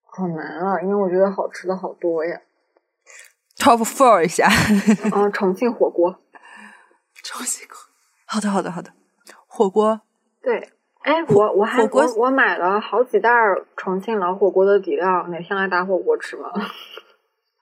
[0.02, 2.40] 好难啊，因为我觉得好吃的好多呀。
[3.56, 4.48] Top Four 一下，
[5.14, 6.18] 嗯，重庆火锅，
[7.22, 7.76] 重庆锅。
[8.26, 8.92] 好的，好的，好的。
[9.46, 10.00] 火锅，
[10.42, 10.72] 对，
[11.06, 13.30] 哎，我我还我我买了好几袋
[13.76, 16.52] 重庆老火锅的底料，哪天来打火锅吃吧？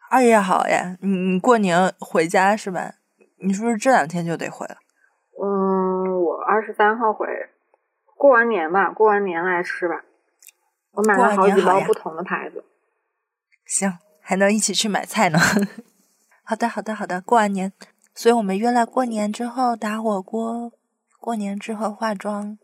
[0.08, 2.94] 哎呀，好呀，你你过年回家是吧？
[3.40, 4.76] 你是不是这两天就得回了？
[5.38, 7.26] 嗯，我二十三号回，
[8.16, 10.02] 过完年吧，过完年来吃吧。
[10.92, 12.64] 我买了好几包不同的牌子。
[13.66, 15.38] 行，还能一起去买菜呢。
[16.44, 17.20] 好的，好的，好的。
[17.20, 17.70] 过完年，
[18.14, 20.72] 所以我们约了过年之后打火锅，
[21.20, 22.56] 过年之后化妆。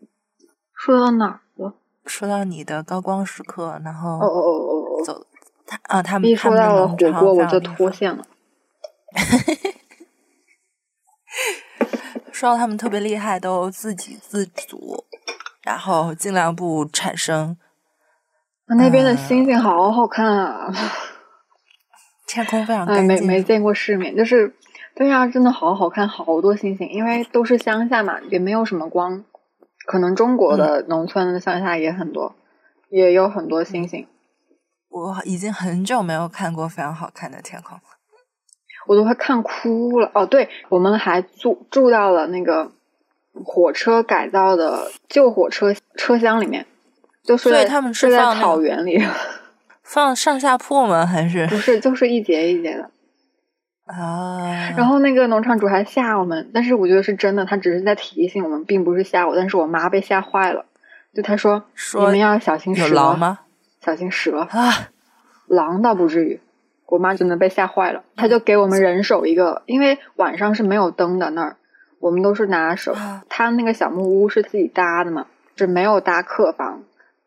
[0.83, 1.75] 说到哪儿了？
[2.07, 5.05] 说到你的高光时刻，然后哦哦哦哦哦！
[5.05, 5.27] 走
[5.67, 8.25] 他啊，他们一说到了火锅，我就脱线了。
[12.33, 15.05] 说到他们特别厉害，都自给自足，
[15.61, 17.55] 然后尽量不产生
[18.65, 20.73] 那边的啊星星好好看啊！
[22.25, 23.27] 天空非常哎，干净。
[23.27, 24.55] 没没见过世面，就是
[24.95, 29.23] 对啊，真的好好看，好多星星，因为都是乡下嘛，也没有什么光，
[29.85, 32.35] 可能中国嗯的农村的乡下也很多，
[32.89, 34.07] 也有很多星星，
[34.89, 37.83] 我已经很久没有看过非常好看的天空了。
[38.87, 40.09] 我都快看哭了。
[40.13, 42.71] 哦，对，我们还住住到了那个
[43.45, 46.65] 火车改造的旧火车车厢里面，
[47.23, 48.99] 就是所以他们是睡在草原里，
[49.83, 51.05] 放上下铺吗？
[51.05, 52.89] 还是不是，就是一节一节的。
[53.85, 54.71] 啊？
[54.77, 59.35] 然后那个农场主还吓我们，但是我觉得是真的，他只是在提醒我们，并不是吓我。
[59.35, 60.65] 但是我妈被吓坏了，
[61.13, 63.19] 就他说说你们要小心蛇，有狼？
[63.19, 63.39] 吗？
[63.79, 64.89] 小心蛇，啊，
[65.47, 66.39] 狼倒不至于。
[66.85, 71.55] 我妈真的被吓坏了，她就给我们人手一个，因为晚上是没有灯的那儿，
[71.99, 73.23] 我们都是拿手啊。
[73.29, 76.83] 他那个小木屋是自己搭的嘛，是没有搭客房。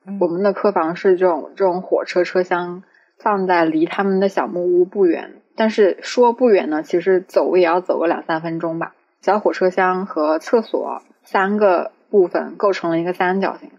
[0.06, 2.82] 嗯我们的客房是这种这种火车车厢
[3.18, 8.94] 放在离他们的小木屋不远，但是说不远呢，其实走也要走个两三分钟吧。
[9.20, 13.70] 小火车厢和厕所三个部分构成了一个三角形，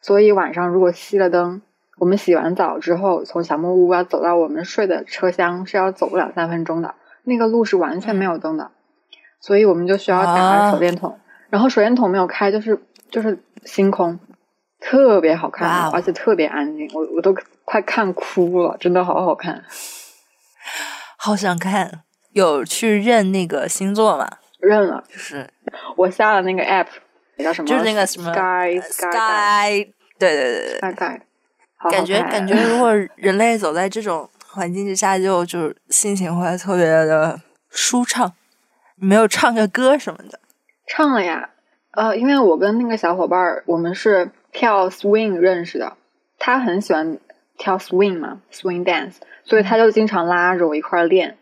[0.00, 1.62] 所以晚上如果熄了灯，
[1.98, 8.70] 我们洗完澡之后从小木屋要走到我们睡的车厢是要走个两三分钟的，那个路是完全没有灯的，
[9.40, 11.18] 所以我们就需要打啊手电筒，
[11.50, 12.80] 然后手电筒没有开，就是
[13.10, 14.20] 就是星空，
[14.78, 19.64] 特别好看，而且特别安静，我我都快看哭了，真的好好看。
[21.16, 22.02] 好想看。
[22.32, 24.28] 有去认那个星座吗？
[24.58, 25.48] 认了，就是
[25.96, 26.88] 我下了那个 app，
[27.38, 27.68] 叫什么？
[27.68, 31.20] 就是那个什么 Sky Sky Sky，对对对对，Sky
[31.90, 37.40] 感觉感觉如果人类走在这种环境之下，就就是心情会特别的
[37.70, 38.32] 舒畅。
[38.96, 40.40] 没有唱个歌什么的？
[40.88, 41.50] 唱了呀，
[41.92, 45.96] 呃，因为我跟那个小伙伴儿，我们是跳 swing 认识的，
[46.38, 47.18] 他很喜欢
[47.58, 49.14] 跳 swing 嘛，swing dance，
[49.44, 51.36] 所以他就经常拉着我一块儿练。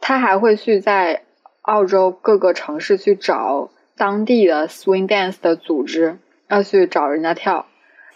[0.00, 1.22] 他还会去在
[1.62, 6.18] 澳洲各个城市去找当地的 swing dance 的组织，
[6.48, 7.66] 要去找人家跳，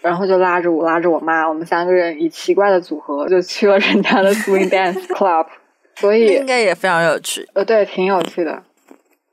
[0.01, 5.47] 然后就拉着我，拉着我妈，我们三个人以奇怪的组合就去了人家的 swing dance club，
[5.95, 7.47] 所以应该也非常有趣。
[7.53, 8.63] 呃，对，挺有趣的，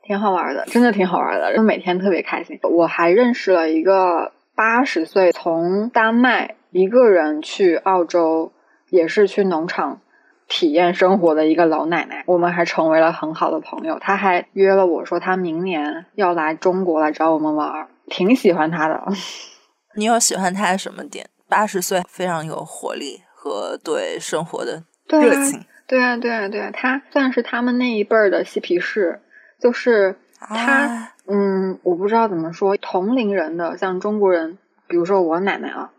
[0.03, 2.57] 挺好玩的，真的挺好玩的，就每天特别开心。
[2.63, 8.53] 我还认识了一个八十岁从丹麦一个人去澳洲，
[8.95, 10.01] 也是去农场
[10.47, 13.99] 体验生活的一个老奶奶，我们还成为了很好的朋友。
[13.99, 19.03] 她还约了我说，她明年要来中国来找我们玩儿，挺喜欢她的。
[19.95, 21.29] 你有喜欢她的什么点？
[21.47, 25.63] 八十岁非常有活力和对生活的热情。
[25.87, 29.21] 对啊，对啊，对啊，她算是他们那一辈儿的嬉皮士，
[29.59, 30.55] 就是她。
[30.55, 35.89] 啊嗯，我不知道怎么说，同龄人的像中国人，比如说我奶奶啊，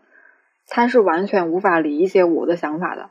[0.67, 3.09] 她是完全无法理解我的想法的，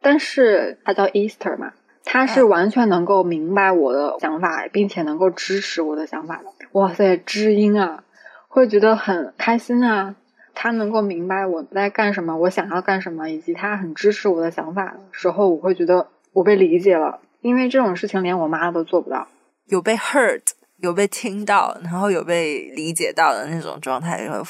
[0.00, 1.72] 但是他叫 Easter 嘛，
[2.04, 6.44] 他是嗯完全能够明白我的想法，并且能够支持我的想法的。
[6.72, 8.04] 哇塞，知音啊，
[8.48, 10.14] 会觉得很开心啊。
[10.56, 17.20] 他能够明白我在干什么，我想要干什么，以及他很支持我的想法的时候，我会觉得我被理解了。
[17.40, 19.26] 因为这种事情连我妈都做不到。
[19.66, 20.42] 有被 heard，
[20.76, 24.42] 有被听到，然后有被理解到的那种状态，会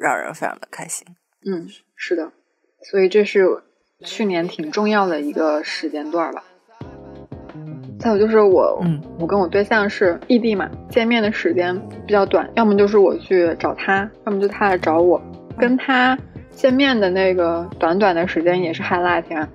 [0.00, 1.06] 让人非常的开心。
[1.44, 1.66] 嗯，
[1.96, 2.30] 是的，
[2.82, 3.62] 所以这是
[4.04, 6.44] 去年挺重要的一个时间段吧。
[7.98, 15.22] 再有就是我，嗯我跟我对象是异地嘛，见面的时间比较短，要么就是我去找他，要么就他来找我。
[15.56, 16.18] 跟他
[16.50, 19.48] 见面的那个短短的时间也是 highlight 啊，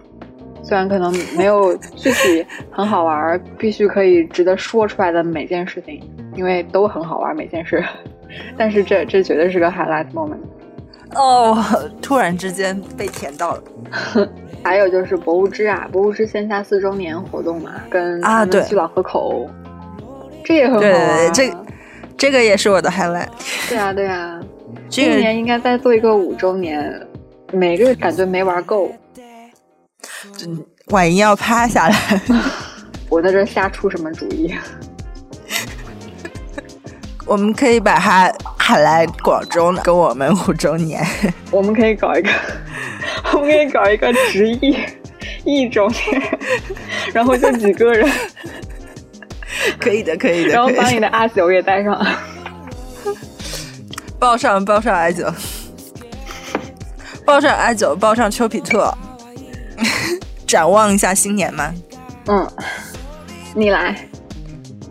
[0.64, 6.02] 虽然可能没有具体很好玩儿，必须可以值得说出来的每件事情，
[6.36, 7.84] 因为都很好玩儿每件事，
[8.56, 10.40] 但是这这绝对是个 highlight moment。
[11.18, 11.64] 哦，
[12.02, 13.64] 突然之间被甜到了。
[14.64, 19.50] 还有就是博物志啊，博物志线下四周年活动嘛，跟啊对去老河口，
[20.44, 20.82] 这也很好、啊。
[20.82, 21.58] 对对对，这
[22.18, 23.30] 这个也是我的 highlight。
[23.70, 24.40] 对啊对啊，
[24.90, 27.08] 这个今年应该再做一个五周年，
[27.54, 28.92] 每个感觉没玩够。
[30.88, 32.22] 万一要趴下来。
[33.10, 34.54] 我在这瞎出什么主意？
[37.26, 38.32] 我们可以把他
[38.68, 41.02] 喊来广州呢，跟我们五周年。
[41.52, 42.30] 我们可以搞一个，
[43.32, 44.78] 我们可以搞一个直译
[45.46, 46.22] 一周年，
[47.14, 48.12] 然后就几个人，
[49.80, 51.98] 可以的，可以的，然后把可以的你的阿九也带上。
[54.20, 55.34] 报上报上阿九，
[57.26, 58.94] 报上阿九，报上丘比特，
[60.46, 61.74] 展望一下新年吗。
[62.26, 62.46] 嗯，
[63.56, 63.96] 你来，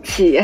[0.03, 0.41] 起。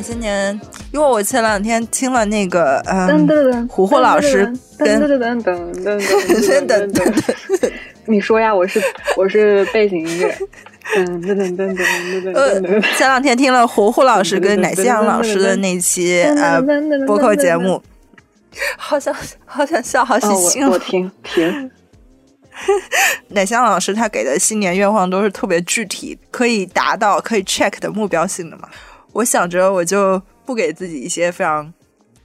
[0.00, 0.58] 新年，
[0.92, 3.08] 因为我前两天听了那个呃，
[3.68, 5.00] 胡胡老师跟
[8.08, 8.80] 你说呀，我是
[9.16, 10.38] 我是背景音乐，
[12.34, 16.62] 呃，前两天听了胡胡老师跟奶香老师的那期呃
[17.06, 17.82] 播客节目，
[18.76, 19.12] 好想
[19.44, 20.32] 好想笑，好想
[20.70, 21.70] 我听听，
[23.30, 28.68] 奶香老师他给的新年愿望都是特别具体，可以达到，可以 check 的目标性的嘛。
[29.16, 31.72] 我想着我就不给自己一些非常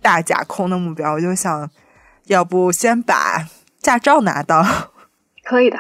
[0.02, 1.70] 大架空的目标，我就想
[2.26, 3.48] 要不先把
[3.80, 4.64] 驾照拿到，
[5.44, 5.80] 可以的，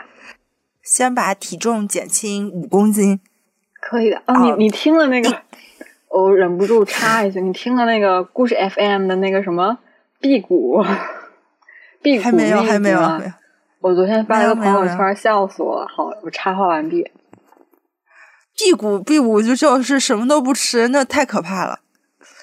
[0.81, 3.19] 先把体重减轻五公斤。
[3.81, 4.21] 可以的。
[4.25, 5.41] 哦，你你听了那个，
[6.09, 9.79] 我忍不住插一句，你听了那个故事 FM 的那个什么
[10.21, 10.81] 辟谷，
[12.01, 12.99] 辟谷还没有，还没有。
[13.79, 15.87] 我昨天发了个朋友圈，笑死我了。
[15.87, 17.11] 好，我插话完毕。
[18.63, 21.79] 辟谷，辟谷就就是什么都不吃，那太可怕了。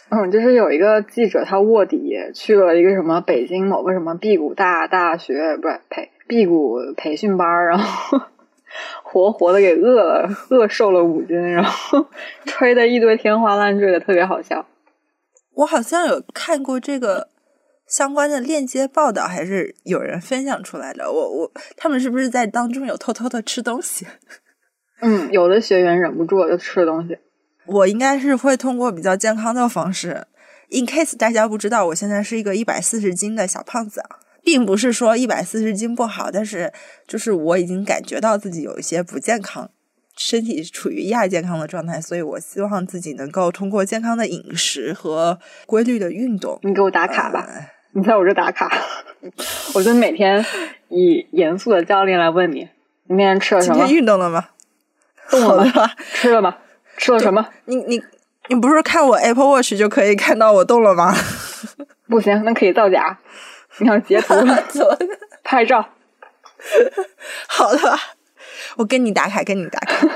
[0.09, 8.21] 嗯，就是有一个记者，他卧底去了一个什么北京某个什么辟谷大大学，不是培辟谷培训班，然后
[9.05, 12.07] 活活的给饿了，饿瘦了五斤，然后
[12.47, 14.67] 吹的一堆天花乱坠的，特别好笑。
[15.55, 17.29] 我好像有看过这个
[17.87, 21.13] 相关的链接报道，还是有人分享出来的。
[21.13, 24.07] 我我他们是不是在当中有偷偷的吃东西？
[25.01, 27.19] 嗯，有的学员忍不住了就吃东西。
[27.67, 30.27] 我应该是会通过比较健康的方式。
[30.71, 36.73] In case 大家不知道，我现在是一个一百四十斤的小胖子啊，并不是说一百四十斤不好，但是
[37.07, 39.71] 就是我已经感觉到自己有一些不健康，
[40.17, 48.71] 身体处于亚健康的状态，所以我希望自己能够通过健康的饮食和规律的运动，你给我打卡吧，呃你在我这打卡，
[49.75, 50.45] 我就每天
[50.91, 52.69] 以严肃的教练来问你，
[53.05, 53.97] 你今天吃了什么今天？
[53.97, 54.49] 运动了吗？
[55.31, 55.91] 动了吗？
[56.15, 56.57] 吃了吗？
[56.97, 57.47] 吃了什么？
[57.67, 58.03] 你你
[58.49, 61.15] 你不是看我 Apple Watch 就可以看到我动了吗？
[62.09, 63.19] 不行，那可以造假。
[63.79, 64.35] 你要截图
[65.45, 65.87] 拍照。
[67.47, 67.99] 好的，
[68.77, 70.07] 我跟你打卡，跟你打卡。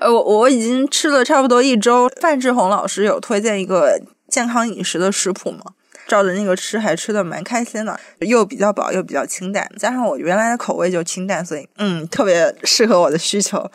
[0.00, 2.10] 呃，我我已经吃了差不多一周。
[2.20, 3.98] 范志红老师有推荐一个
[4.28, 5.72] 健康饮食的食谱嘛，
[6.06, 13.70] 照着那个吃，还吃的蛮开心的，又比较饱又比较清淡，加上我原来的口味就清淡，所以嗯，特别适合我的需求。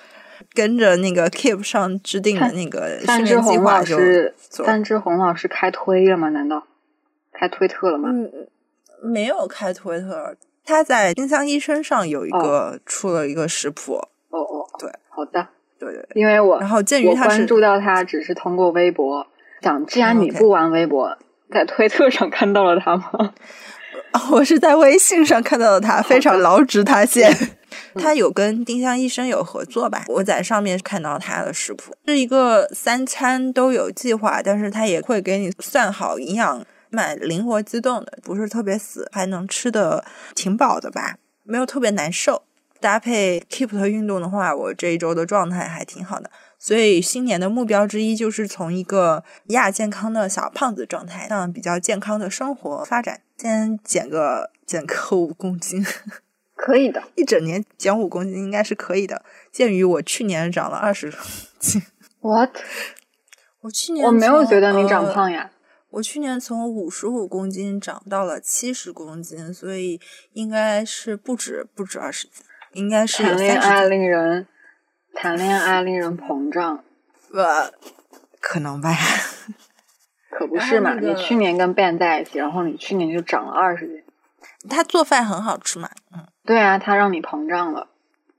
[0.53, 4.65] 跟着那个 Keep 上制定的那个训练计划就师，做。
[4.65, 6.30] 范志红老师开推了吗？
[6.30, 6.63] 难道
[7.32, 8.09] 开推特了吗？
[8.09, 8.32] 嗯，
[9.03, 13.95] 没有开推特，他在丁香医生上有一个、出了一个食谱，
[14.30, 15.47] 哦哦，对，好的。
[15.80, 16.07] 对对对。
[16.15, 19.28] 因为我然后鉴于他是关注到他只是通过微博，
[19.61, 21.15] 想既然你不玩微博，
[21.52, 23.34] 在推特上看到了他吗？
[24.32, 27.32] 我是在微信上看到的他，非常劳直塌陷。
[27.32, 27.50] 嗯
[28.02, 30.06] 他有跟丁香医生有合作吧？
[30.08, 41.16] 我在上面看到他的食谱，是一个三餐都有计划，但是他也会给你算好营养，蛮灵活机动的，不是特别死，还能吃的挺饱的吧。
[41.43, 42.43] 没有特别难受。
[42.80, 46.30] 搭配 Keep 的运动的话，我这一周的状态还挺好的。
[46.59, 53.21] 所以新年的目标之一就是从一个亚健康的小胖子状态向比较健康的生活发展。
[53.38, 55.86] 先减个减个五公斤，
[56.55, 57.03] 可以的。
[57.13, 59.23] 一整年减五公斤应该是可以的。
[59.51, 61.13] 鉴于我去年长了二十
[61.59, 61.84] 斤
[62.21, 62.49] ，What？
[63.61, 65.51] 我去年我没有觉得你长呃胖呀。
[65.91, 70.01] 我去年从五十五公斤长到了七十公斤，所以
[70.34, 72.43] 应该是不止不止二十斤，
[72.78, 73.86] 应该是谈恋爱。
[73.88, 74.47] 令人
[75.13, 76.84] 谈恋爱令人膨胀，
[77.34, 77.71] 呃，
[78.39, 78.95] 可能吧。
[80.30, 80.93] 可不是嘛？
[80.93, 84.03] 那个你去年跟 Ben 在一起，然后你去年就长了二十斤。
[84.69, 87.88] 他做饭很好吃嘛，嗯，对啊，他让你膨胀了。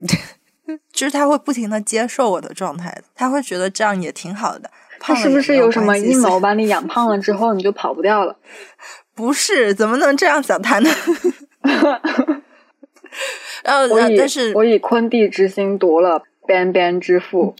[0.92, 4.70] 就是他会不停的接受我的状态，他会觉得这样也挺好的。
[5.00, 8.36] 他是不是有什么阴谋把你养胖了之后你就跑不掉了？
[9.14, 10.90] 不是，怎么能这样想他呢？
[13.64, 17.54] 然后，我以呃但是我以昆蒂之心夺了 Ben Ben 之腹。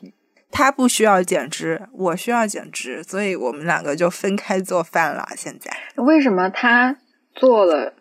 [0.51, 5.29] 他不需要减脂，我需要减脂，所以我们两个就分开做饭了。
[5.37, 6.97] 现在，为什么他
[7.35, 7.93] 做了？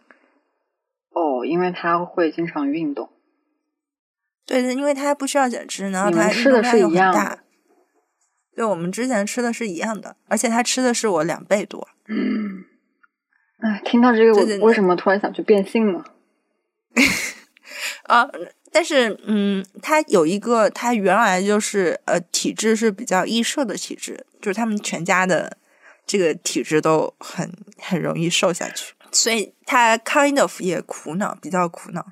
[1.11, 3.09] 哦，因为他会经常运动。
[4.45, 7.39] 对的，因为他不需要减脂，然后他吃的是一样的。
[8.55, 11.85] 对，我们之前吃的是一样的，而且他吃的是我两倍多。
[12.07, 12.63] 嗯，
[13.59, 16.05] 哎，听到这个，我为什么突然想去变性呢？
[18.07, 18.27] 啊，
[18.71, 25.57] 但是嗯，他有一个，他原来就是呃体质是比较易瘦的体质，就是他们全家的
[26.05, 32.05] 这个体质都很很容易瘦下去，所以他 kind of 也苦恼，比较苦恼。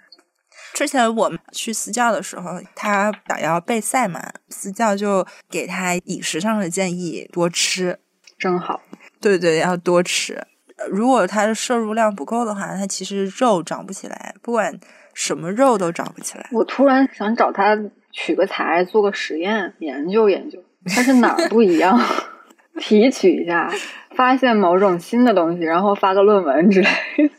[0.73, 7.97] 之前我们去私教的时候，他想要备赛嘛，私教就给他饮食上的建议，多吃，
[8.37, 8.81] 正好。
[9.21, 10.33] 对对，要多吃。
[10.77, 14.77] 呃如果他的摄入量不够的话，他其实肉长不起来，不管
[15.15, 16.47] 什么肉都长不起来。
[16.51, 17.75] 我突然想找他
[18.11, 21.99] 取个材做个实验，研究研究，他是哪儿不一样？
[22.77, 23.71] 提取一下，
[24.15, 27.29] 发现某种新的东西，然后发个论文之类的。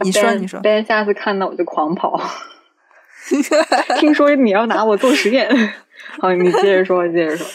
[0.00, 2.18] 你说你说 Ben 下次看到我就狂跑。
[3.98, 5.48] 听说你要拿我做实验，
[6.20, 7.46] 好，你接着说，接着说。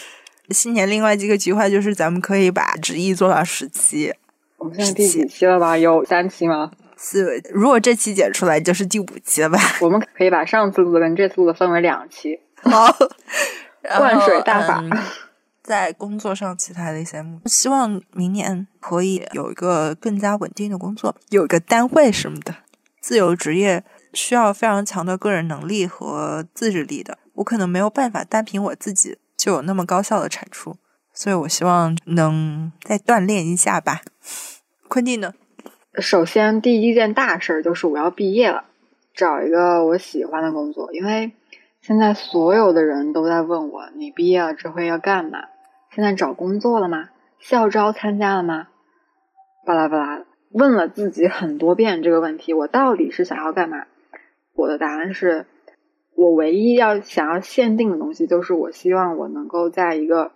[0.50, 4.14] 新年另外几个计划就是，咱们可以把直译做到十期。
[4.58, 5.78] 我们现在第几期了吧？
[5.78, 6.72] 有三期吗？
[7.04, 9.58] 四，如果这期剪出来，就是第五期了吧？
[9.82, 12.40] 我们可以把上次录的跟这次录的分为两期。
[12.62, 12.96] 好，
[13.98, 14.92] 灌水大法嗯
[15.64, 22.56] 在工作上其他的一些希望明年可以有一个更加稳定的工作，有一个单位什么的。
[23.00, 23.84] 自由职业
[24.14, 30.76] 需要非常强的个人能力和自制力的，我可能没有办法单凭我自己就有那么高效的产出，
[31.12, 34.02] 所以我希望能再锻炼一下吧。
[34.88, 35.34] 昆蒂呢？
[36.00, 38.64] 首先，第一件大事儿就是我要毕业了，
[39.14, 40.94] 找一个我喜欢的工作。
[40.94, 41.34] 因为
[41.82, 45.50] 现在所有的人都在问我，你毕业了之后要干嘛？
[45.94, 47.10] 现在找工作了吗？
[47.40, 48.70] 校招参加了吗？
[49.66, 53.86] 巴拉巴拉，问了自己很多遍这个问题，我到底是想要干嘛？
[54.56, 55.46] 我的答案是，
[56.16, 60.32] 我唯一要想要限定的东西，就是我希望我能够在一个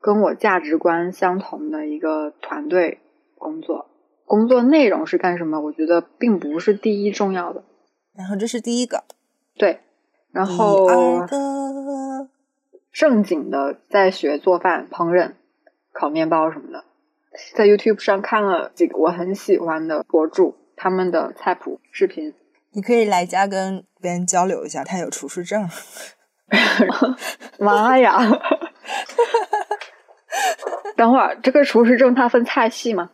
[0.00, 3.00] 跟我价值观相同的一个团队
[3.36, 3.90] 工作。
[4.28, 5.58] 工作内容是干什么？
[5.58, 7.64] 我觉得并不是第一重要的。
[8.14, 9.02] 然后这是第一个，
[9.56, 9.80] 对，
[10.30, 12.28] 然第后二个
[12.92, 15.32] 正经的在学做饭、烹饪、
[15.92, 16.84] 烤面包什么的，
[17.54, 22.34] 在 YouTube 上看了几个我很喜欢的博主他们的菜谱视频，
[22.72, 25.68] 你可以来家跟别人交流一下，他有厨师证。
[27.58, 28.18] 妈呀！
[30.96, 33.10] 等会儿，这个厨师证它分菜系吗？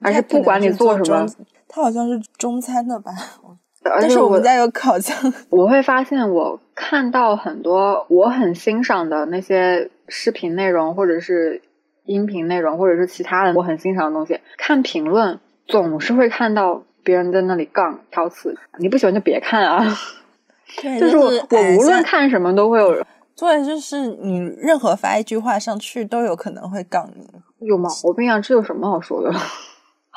[0.00, 1.26] 还是不管你做什么？
[1.26, 3.12] 中，他好像是中餐的吧？
[3.82, 5.16] 但是我们家有烤箱。
[5.48, 11.62] 我会发现，我看到很多我很欣赏的那些视频内容，或者是
[12.04, 18.54] 音频内容，或者是其他的我很欣赏的东西，看评论总是会看到别人在那里杠挑刺。
[18.78, 19.82] 你不喜欢就别看啊！
[20.80, 27.26] 对，就是我我无论看什么都会有人对，就是你任何发一句话上去，都有可能会杠你。
[27.66, 28.38] 有毛病啊！
[28.38, 29.32] 这有什么好说的？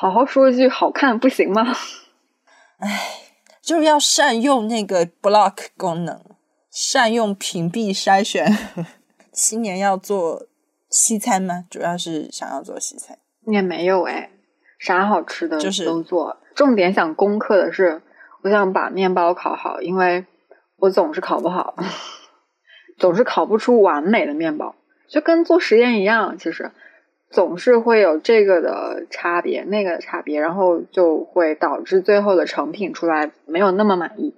[0.03, 1.65] 好好说一句好看不行吗？
[3.61, 6.19] 就是要善用那个 block 功能，
[6.69, 8.45] 善用屏蔽筛选。
[9.31, 10.45] 新年要做
[10.89, 11.63] 西餐吗？
[11.69, 13.17] 主要是想要做西餐。
[13.47, 14.29] 也没有哎，
[14.77, 16.35] 啥好吃的就是都做。
[16.53, 18.01] 重点想攻克的是，
[18.41, 20.25] 我想把面包烤好，因为
[20.75, 21.75] 我总是烤不好，
[22.99, 24.75] 总是烤不出完美的面包，
[25.07, 26.73] 就跟做实验一样，其实
[27.33, 34.35] 总是会有这个的差别，那个的差别，然后就会导致最后的成品出来没有那么满意。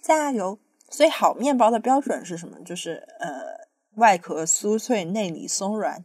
[0.00, 0.58] 加油！
[0.88, 2.56] 所以好面包的标准是什么？
[2.64, 3.28] 就是呃，
[3.96, 6.02] 外壳酥脆，内里松软。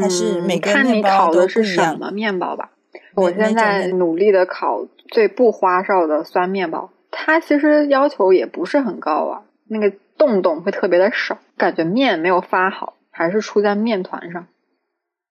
[0.00, 2.72] 还是每个嗯看你面包烤的是都不一样什么面包吧。
[3.14, 14.46] 我现在努力的烤最不花哨的酸面包，它其实要求也不是很高啊，那个洞洞会特别的少，感觉面没有发好，还是出在面团上。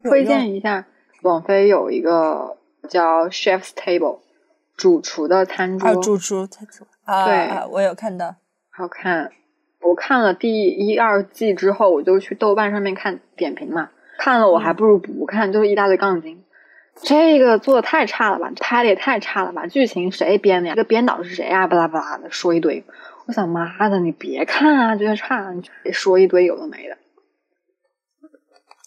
[0.04, 0.86] 推荐一下，
[1.22, 4.20] 网飞有一个叫 Chef's Table
[4.76, 8.36] 主厨的餐桌，啊，主厨餐桌啊，对啊我有看到。
[8.70, 9.32] 好看。
[9.82, 16.41] 我看了第一二季之后，我就去豆瓣上面看点评嘛，看了我还不如不看，就是一大堆杠精。
[16.95, 20.76] 这个做的太差了吧，拍的也太差了吧，剧情谁编的呀？
[20.76, 21.68] 这个编导是谁呀？
[21.68, 22.86] 巴拉巴拉的说一堆。
[23.26, 26.97] 我想妈的，你别看啊，觉得差，你说一堆有的没的。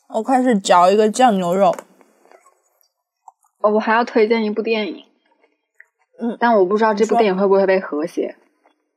[0.09, 1.75] 我开始嚼一个酱牛肉，
[3.61, 5.05] 哦，我还要推荐一部电影，
[6.21, 8.37] 嗯但我不知道这部电影会不会被和谐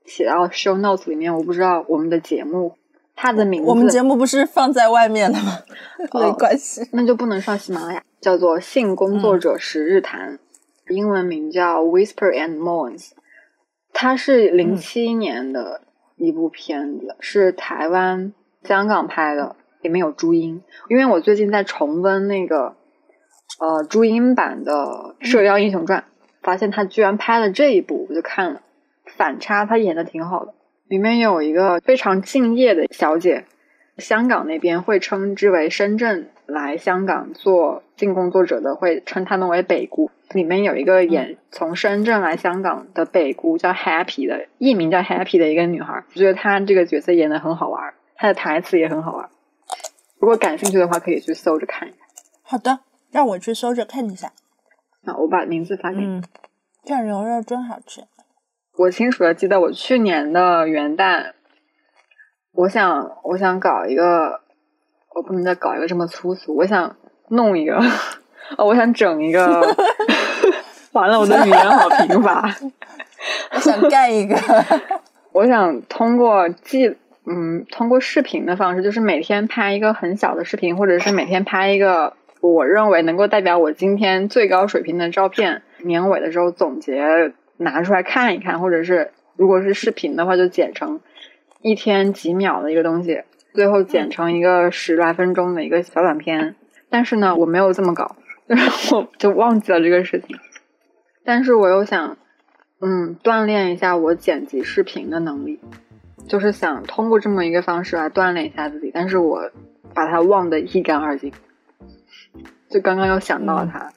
[0.06, 1.36] 写到 show notes 里面。
[1.36, 2.78] 我不知道我们的节目
[3.16, 5.60] 它的名字，我们节目不是放在外面的吗？
[6.12, 6.88] 哦没关系。
[6.94, 10.38] 那就不能上喜马拉雅，叫做《性工作者十日谈》，
[10.94, 13.12] 英文名叫 Whisper and Moans。
[13.92, 15.82] 它是零七年的
[16.16, 18.32] 一部片子，是台湾、
[18.64, 20.62] 香港拍的，里面有朱茵。
[20.88, 22.76] 因为我最近在重温那个
[23.60, 24.74] 呃朱茵版的
[25.26, 26.02] 《射雕英雄传》，
[26.42, 28.62] 发现他居然拍了这一部，我就看了。
[29.18, 30.54] 反差他演的挺好的，
[30.88, 33.46] 里面有一个非常敬业的小姐，
[33.98, 40.12] 香港那边会称之为深圳来香港做性工作者的，会称他们为北姑。
[40.32, 49.28] 里面有一个演从深圳来香港的北姑，叫 Happy 的，艺名叫 Happy 的一个女孩，我觉得她这个角色演的很好玩，她的台词也很好玩。
[50.20, 51.98] 如果感兴趣的话，可以去搜着看一下。
[52.44, 52.80] 好的，
[53.12, 54.32] 让我去搜着看一下。
[55.02, 56.06] 那，我把名字发给你。
[56.06, 56.24] 嗯，
[56.84, 58.04] 酱牛肉真好吃。
[58.78, 61.34] 我清楚的记得我去年的元旦，
[62.52, 64.42] 我想我想搞一个，
[65.16, 66.96] 我不能再搞一个这么粗俗，我想
[67.30, 67.78] 弄一个，
[68.58, 69.76] 哦， 我想整一个，
[70.92, 72.50] 完了，我的语言好贫乏，
[73.52, 74.36] 我想干一个。
[75.32, 91.00] 我想通过记，嗯，通过视频的方式，就是每天拍一个很小的视频，或者是每天拍一个我认为能够代表我今天最高水平的照片，年尾的时候总结拿出来看一看，或者是如果是视频的话，就剪成
[91.62, 96.56] 一天几秒的一个东西，最后剪成一个十来分钟的一个小短片。
[96.90, 98.16] 但是呢，我没有这么搞，
[98.48, 100.36] 就是 我就忘记了这个事情。
[101.24, 102.18] 但是我又想，
[102.82, 105.60] 嗯，锻炼一下我剪辑视频的能力，
[106.28, 108.92] 就是想通过这么一个方式来锻炼一下自己。
[108.94, 109.42] 但是我
[109.94, 111.32] 把它忘得一干二净，
[112.70, 113.92] 就刚刚又想到了它。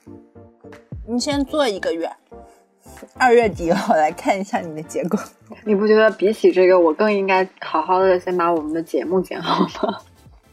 [1.07, 2.11] 你先做一个月，
[3.19, 5.19] 二月底我来看一下你的结果。
[5.67, 9.99] 你不觉得比起这个，我更应该好好的先把我们的节目剪好吗？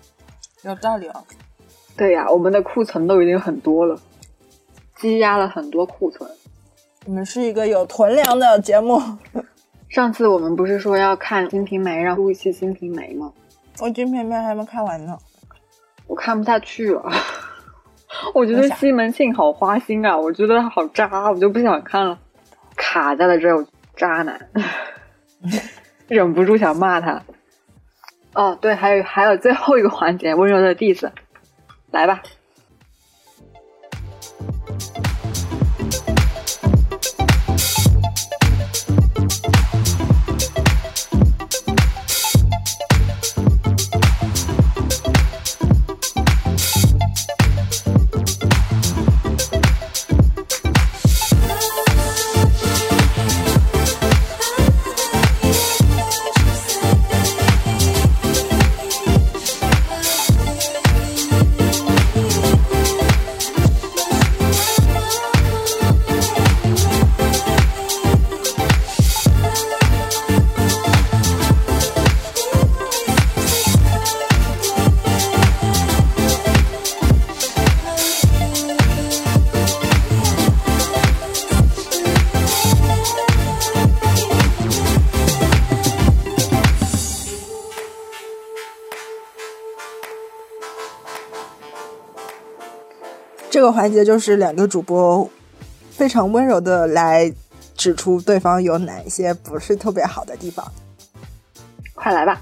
[0.63, 1.23] 有道理哦。
[1.95, 3.99] 对呀，我们的库存都已经很多了，
[4.95, 6.29] 积压了很多库存。
[7.05, 9.01] 我们是一个有囤粮的节目。
[9.89, 13.33] 上次我们不是说要看《金瓶梅》，让录一期《金瓶梅》吗？
[13.79, 15.17] 我金瓶梅还没看完呢。
[16.05, 17.03] 我看不下去了，
[18.33, 22.19] 我觉得西门庆好花心啊，我觉得他好渣，我就不想看了，
[22.75, 23.65] 卡在了这儿，
[23.95, 24.49] 渣男，
[26.07, 27.23] 忍不住想骂他。
[28.33, 31.09] 哦，对，还有还有最后一个环节，温柔的 diss，
[31.91, 32.21] 来吧。
[93.69, 95.29] 个环节就是两个主播
[95.91, 97.31] 非常温柔的来
[97.77, 100.65] 指出对方有哪一些不是特别好的地方。
[101.93, 102.41] 快来吧，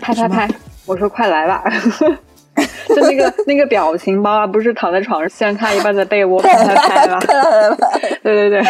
[0.00, 0.48] 拍拍拍！
[0.84, 1.64] 我说快来吧，
[2.88, 7.18] 就那个 那个表情包啊，不是躺在床上掀开一半的被窝，拍拍拍吧。
[8.22, 8.62] 对对对，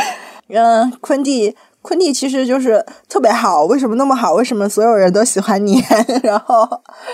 [0.48, 4.34] 嗯，昆弟昆蒂其实就是特别好，为什么那么好？
[4.34, 5.82] 为什么所有人都喜欢你？
[6.22, 6.68] 然后，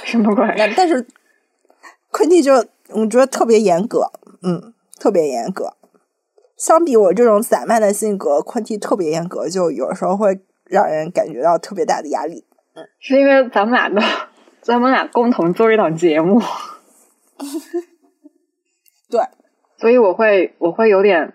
[0.05, 0.45] 什么鬼？
[0.59, 1.07] 那但是
[2.11, 4.11] 昆蒂就我觉得特别严格，
[4.43, 5.75] 嗯，特别严格。
[6.57, 12.45] 相比我这种散漫的性格，昆蒂特别严格，就有时候会让人感觉到特别大的压力。
[12.75, 14.01] 嗯是因为咱们俩的，
[14.63, 16.41] 咱们俩共同做一档节目，
[19.11, 19.21] 对，
[19.79, 21.35] 所以我会我会有点，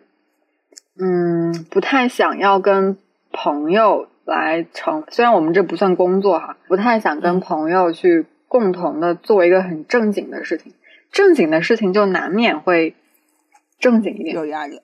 [0.99, 2.97] 嗯，不太想要跟
[3.31, 10.73] 朋友来成，虽然我们这不算工作哈，不太想跟朋友去共同的做一个很正经的事情。
[11.11, 12.95] 正经的事情就难免会
[13.79, 14.81] 正经一点，有压力。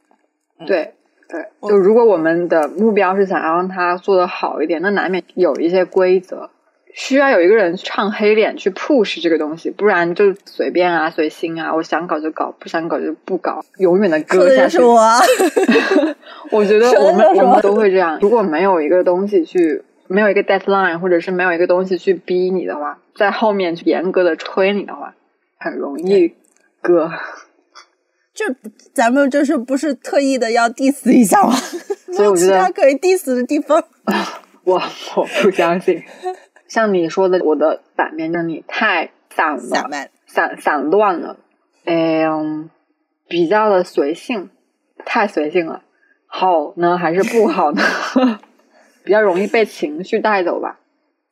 [0.66, 0.94] 对
[1.28, 6.50] 对，就如果我们的目标是想要让他做的好一点，那难免有一些规则，
[6.94, 14.78] 需要有一个人唱黑脸去 push 这个东西，不然就随便啊、随心啊，我想搞就搞，不想搞就不搞，永远的搁下去。
[14.78, 14.98] 是我
[16.52, 18.18] 我觉得我们就是我我们都会这样。
[18.22, 25.16] 如果没有一个东西去，没有一个 deadline，或者是没有一个东西去逼你的话，在后面去严格的推你的话，
[25.58, 26.36] 很容易
[26.82, 27.12] 割。
[28.34, 28.46] 就
[28.94, 31.54] 咱们就是不是特意的要 diss 一下吗？
[32.18, 33.84] 没有其他可以 diss 的地方。
[34.66, 34.82] 我
[35.16, 36.04] 我不相信。
[36.68, 41.38] 像你说的，我的版面就是你太散了，散散乱了，
[41.86, 42.70] 嗯，
[43.28, 44.50] 比较的随性，
[45.06, 45.84] 太随性了，
[46.26, 47.82] 好呢还是不好呢？
[49.04, 50.80] 比较容易被情绪带走吧。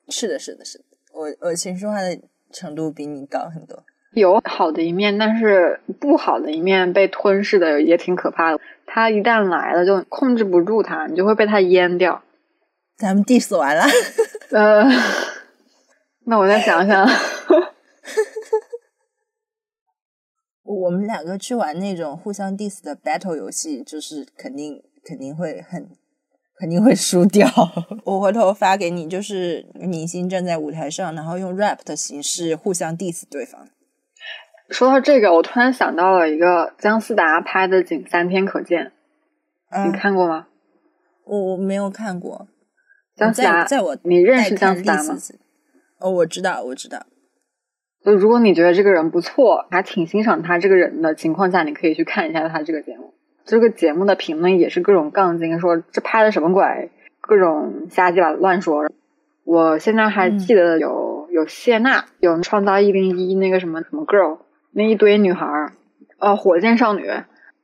[0.07, 2.19] 是的，是的，是的，我我情绪化的
[2.51, 3.84] 程度比你高很多。
[4.14, 8.59] 有好的一面，但是不好的一面被吞噬的也挺可怕的。
[8.86, 12.22] 它一旦来了，就控制不住它，你就会被它淹掉。
[12.97, 13.84] 咱们 diss 完了，
[14.51, 14.84] 呃，
[16.28, 17.05] 那我再想想，
[20.64, 25.89] 我们两个去玩那种互相 diss 的 battle 游戏，就是肯定肯定会很
[26.59, 27.49] 肯定会输掉。
[28.05, 33.68] 我回头发给你，就是明星站在舞台上，然后用 rap 的形式互相 diss 对方。
[34.74, 38.86] 说到这个，我突然想到了一个姜思达拍的《仅三天可见》，
[39.69, 40.47] 嗯你，看过吗？
[41.26, 42.47] 我我没有看过。
[43.15, 45.15] 姜思达，在在我你认识姜思达吗？
[45.99, 47.05] 哦，我知道，我知道。
[48.03, 53.13] 就如果你觉得这个人不错，还挺欣赏他这个人的情况下，你可以去看一下他这个节目。
[53.45, 56.89] 这个节目的评论也是各种杠精，说这拍的什么鬼，
[57.21, 58.91] 各种瞎鸡巴乱说。
[59.45, 64.39] 我现在还记得有、有谢娜，有创造一零一那个什么什么 girl，
[64.74, 65.74] 那一堆女孩儿，
[66.17, 67.09] 呃，火箭少女、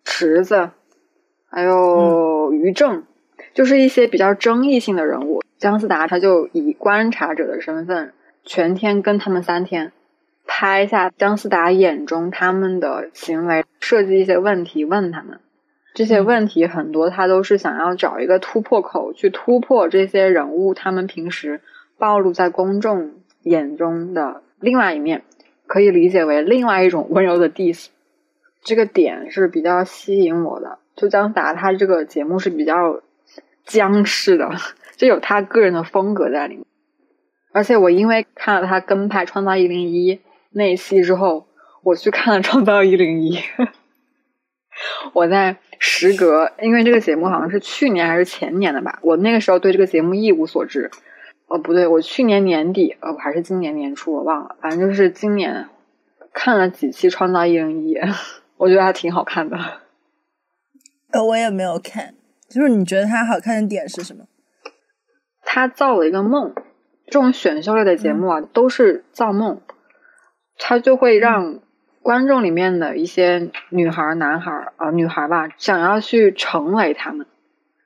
[0.03, 0.69] 池子，
[1.49, 3.03] 还有于正，
[3.53, 5.41] 就是一些比较争议性的人物。
[5.57, 8.13] 姜思达他就以观察者的身份，
[8.45, 9.91] 全天跟他们三天，
[10.45, 15.39] 拍下姜思达眼中他们的行为，设计一些问题问他们。
[15.95, 21.59] 这些问题很多，他都是想要找一个突破口，去突破这些人物他们平时
[21.97, 25.23] 暴露在公众眼中的另外一面，
[25.69, 27.89] 可以理解为另外一种温柔的 diss。
[28.63, 30.79] 这个点是比较吸引我的。
[30.95, 33.03] 就姜达他这个节目是比较
[33.65, 34.49] 僵式的，
[34.97, 36.65] 就有他个人的风格在里面。
[37.53, 40.15] 而且我因为看了他跟拍《创造一零一》
[40.49, 41.45] 那一期之后，
[41.83, 43.37] 我去看了《创造一零一》。
[45.13, 50.89] 我在时隔，因为这个节目好像是去年还是前年的吧，我那个时候对这个节目一无所知。
[51.49, 55.67] 哦，不对，我去年年底，呃，还是今年年初，我忘了，反正就是今年
[56.31, 57.95] 看了几期《创造一零一》，
[58.57, 59.57] 我觉得还挺好看的。
[61.11, 62.13] 呃，我也没有看。
[62.47, 64.25] 就是你觉得它好看的点是什么？
[65.43, 66.53] 他造了一个梦，
[67.07, 69.61] 这种选秀类的节目啊，都是造梦，
[70.57, 71.59] 他就会让
[72.01, 77.25] 观众里面的一些女孩儿、男孩儿啊、女孩儿吧，想要去成为他们。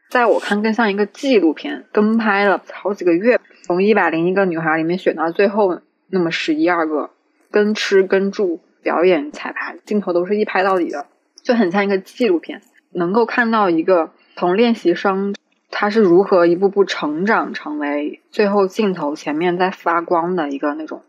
[0.09, 7.09] 在我看，更像一个纪录片，跟拍了好几个月，从一百零一个女孩里面选到最后那么十一二个，
[7.49, 11.07] 跟吃跟住、表演、彩排，镜头都是一拍到底的，
[11.41, 12.61] 就很像一个纪录片，
[12.91, 15.33] 能够看到一个从练习生
[15.71, 21.01] 他是如何一步步成长成为最后镜头前面在发光的一个那种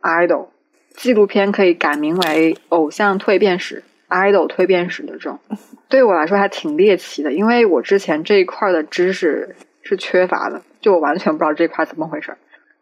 [0.00, 0.48] idol。
[0.94, 3.82] 纪录片可以改名为《偶像蜕变史》、
[4.16, 5.40] idol 蜕变史的这种，
[5.88, 12.38] 对我来说还挺猎奇的，因为我之前这一块的知识是缺乏的，就我完全不知道这块怎么回事儿。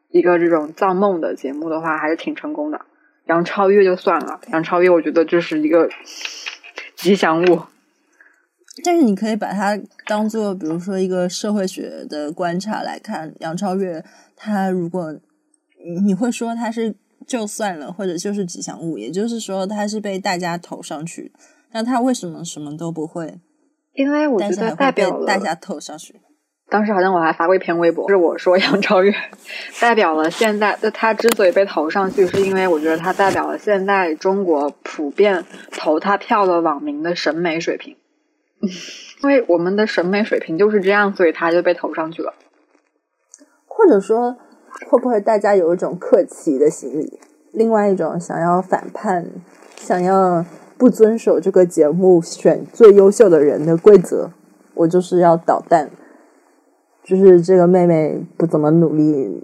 [0.09, 2.81] 一个这种造梦的节目的话，还是挺成功的。
[3.27, 5.89] 杨超越就算了，杨超越我觉得就是一个
[6.97, 7.63] 吉祥物。
[8.85, 13.35] 但是你可以把它当做，比如说一个社会学的观察来看。
[13.41, 15.13] 杨超越，他如果
[15.85, 16.95] 你你会说他是
[17.27, 21.33] 就算了，或者就是吉祥物，也就是说他是被大家投上去。
[21.73, 23.39] 那他为什么什么都不会，
[23.95, 26.21] 因为我觉得代表大家投上去？
[26.73, 29.13] 当时好像我还发过一篇微博，是我说杨超越
[29.79, 37.95] 代表了现在，就他之所以被投上去，是因为我觉得他代表了现在中国普遍投他票的网民的审美水平。
[39.23, 42.33] 因为我们的审美水平就是这样，所以他就被投上去了。
[43.67, 44.39] 或者说，
[44.89, 47.21] 会不会大家有一种客气的心理？
[47.53, 49.27] 另外一种想要反叛，
[49.77, 50.43] 想要
[50.79, 54.31] 不遵守这个节目选最优秀的人的规则，
[54.73, 55.91] 我就是要捣蛋。
[57.05, 59.43] 就是这个妹妹不怎么努力，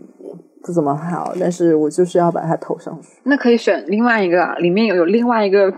[0.63, 3.09] 不怎么好，但是我就是要把她投上去。
[3.25, 5.75] 那可以选另外一个啊，里面有有另外一个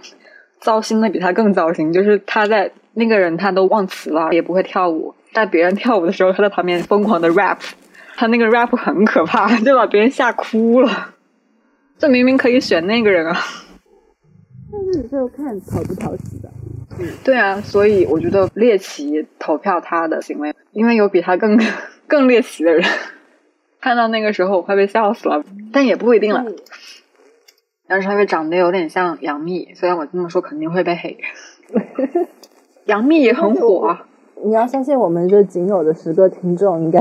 [0.61, 7.59] 糟心的比他更糟心，就是他在那个人他都忘词了，也不会跳舞，在别人跳舞的时候，他在旁边疯狂的 rap，
[8.17, 11.15] 他那个 rap 很可怕，就把别人吓哭了。
[11.97, 13.37] 这明明可以选那个人啊！
[14.71, 16.51] 但是就看讨不讨喜吧。
[17.25, 21.59] 对啊，所以我觉得猎奇投票他的行为，因为有比他更
[22.07, 22.83] 更猎奇的人。
[23.81, 25.43] 看到那个时候，我快被笑死了，
[25.73, 26.45] 但也不一定了。
[27.89, 31.19] 杨超越长得有点像杨幂，虽然我这么说肯定会被黑。
[32.87, 34.07] 杨幂也很火啊，
[34.45, 37.01] 你要相信我们这仅有的十个听众，应该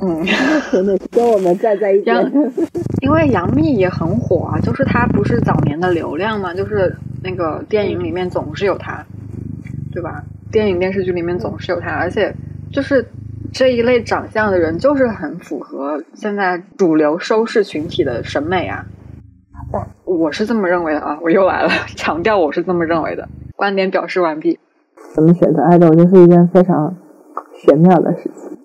[0.00, 0.24] 嗯，
[0.70, 2.52] 可能跟我们站在一杨边。
[3.02, 6.96] 因为杨幂也很火啊，就是她不是早年的流量嘛，就是
[7.28, 9.04] 那个电影里面总是有他，
[9.92, 10.22] 对吧？
[10.52, 12.32] 电影电视剧里面总是有他，而且
[12.72, 13.04] 就是
[13.52, 18.86] 这一类长相的人，就是很符合现在主流收视群体的审美啊。
[19.72, 24.60] 我我是这么认为的啊，我又来了， 强调我是这么认为的，观点表示完毕。
[25.14, 26.94] 怎么选择爱豆，就是一件非常
[27.52, 28.56] 玄妙的事情。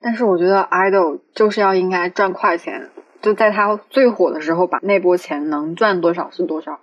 [0.00, 2.88] 但是我觉得 idol 就是要应该赚快钱，
[3.20, 6.78] 就在他最火的时候，把那波钱能赚多少是多少。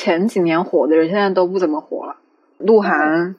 [0.00, 2.18] 前几年火的人现在都不怎么火了，
[2.58, 3.34] 鹿晗、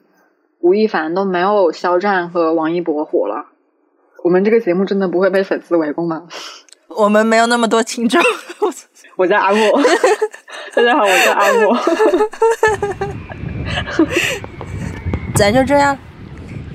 [0.58, 3.46] 吴亦凡都没有肖战和王一博火了。
[4.22, 6.24] 我们这个节目真的不会被粉丝围攻吗？
[6.88, 8.20] 我们没有那么多听众，
[9.16, 9.82] 我叫阿莫，
[10.76, 11.74] 大家好，我叫阿莫。
[15.34, 15.96] 咱就这样，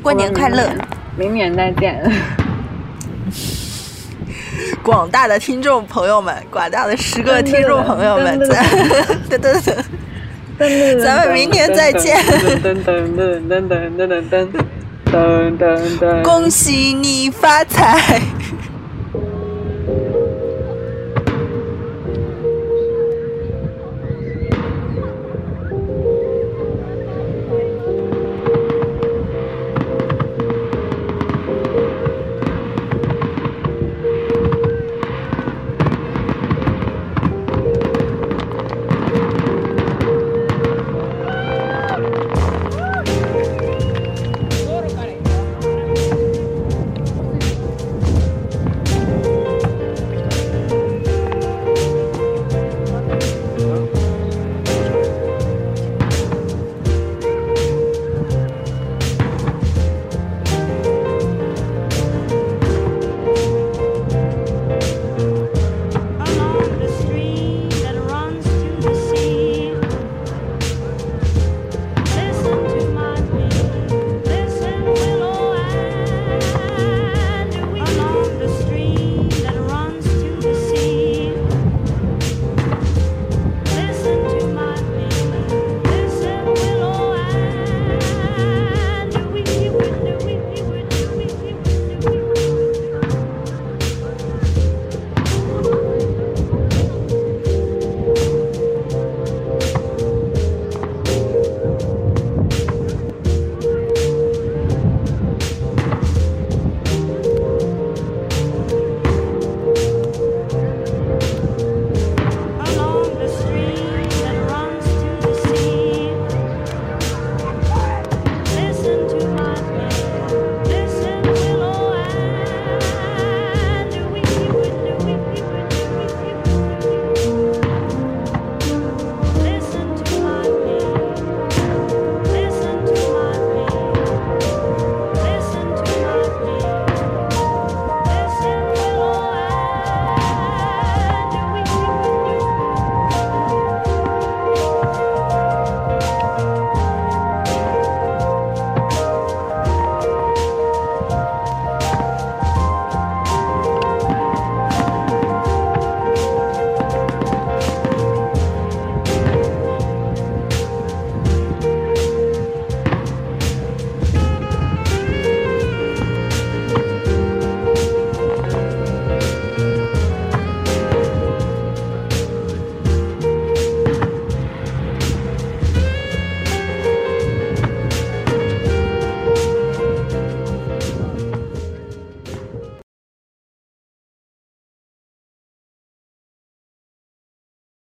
[0.02, 0.68] 过年快乐！
[1.16, 2.12] 明年再见。
[4.86, 8.64] 广大的听众朋友们，广大的十个听众朋友们，咱
[9.28, 9.60] 噔噔
[10.60, 12.16] 噔，咱们明年再见
[12.62, 14.48] 噔噔噔噔噔噔噔噔
[15.12, 16.22] 噔噔噔。
[16.22, 18.22] 恭喜你发财！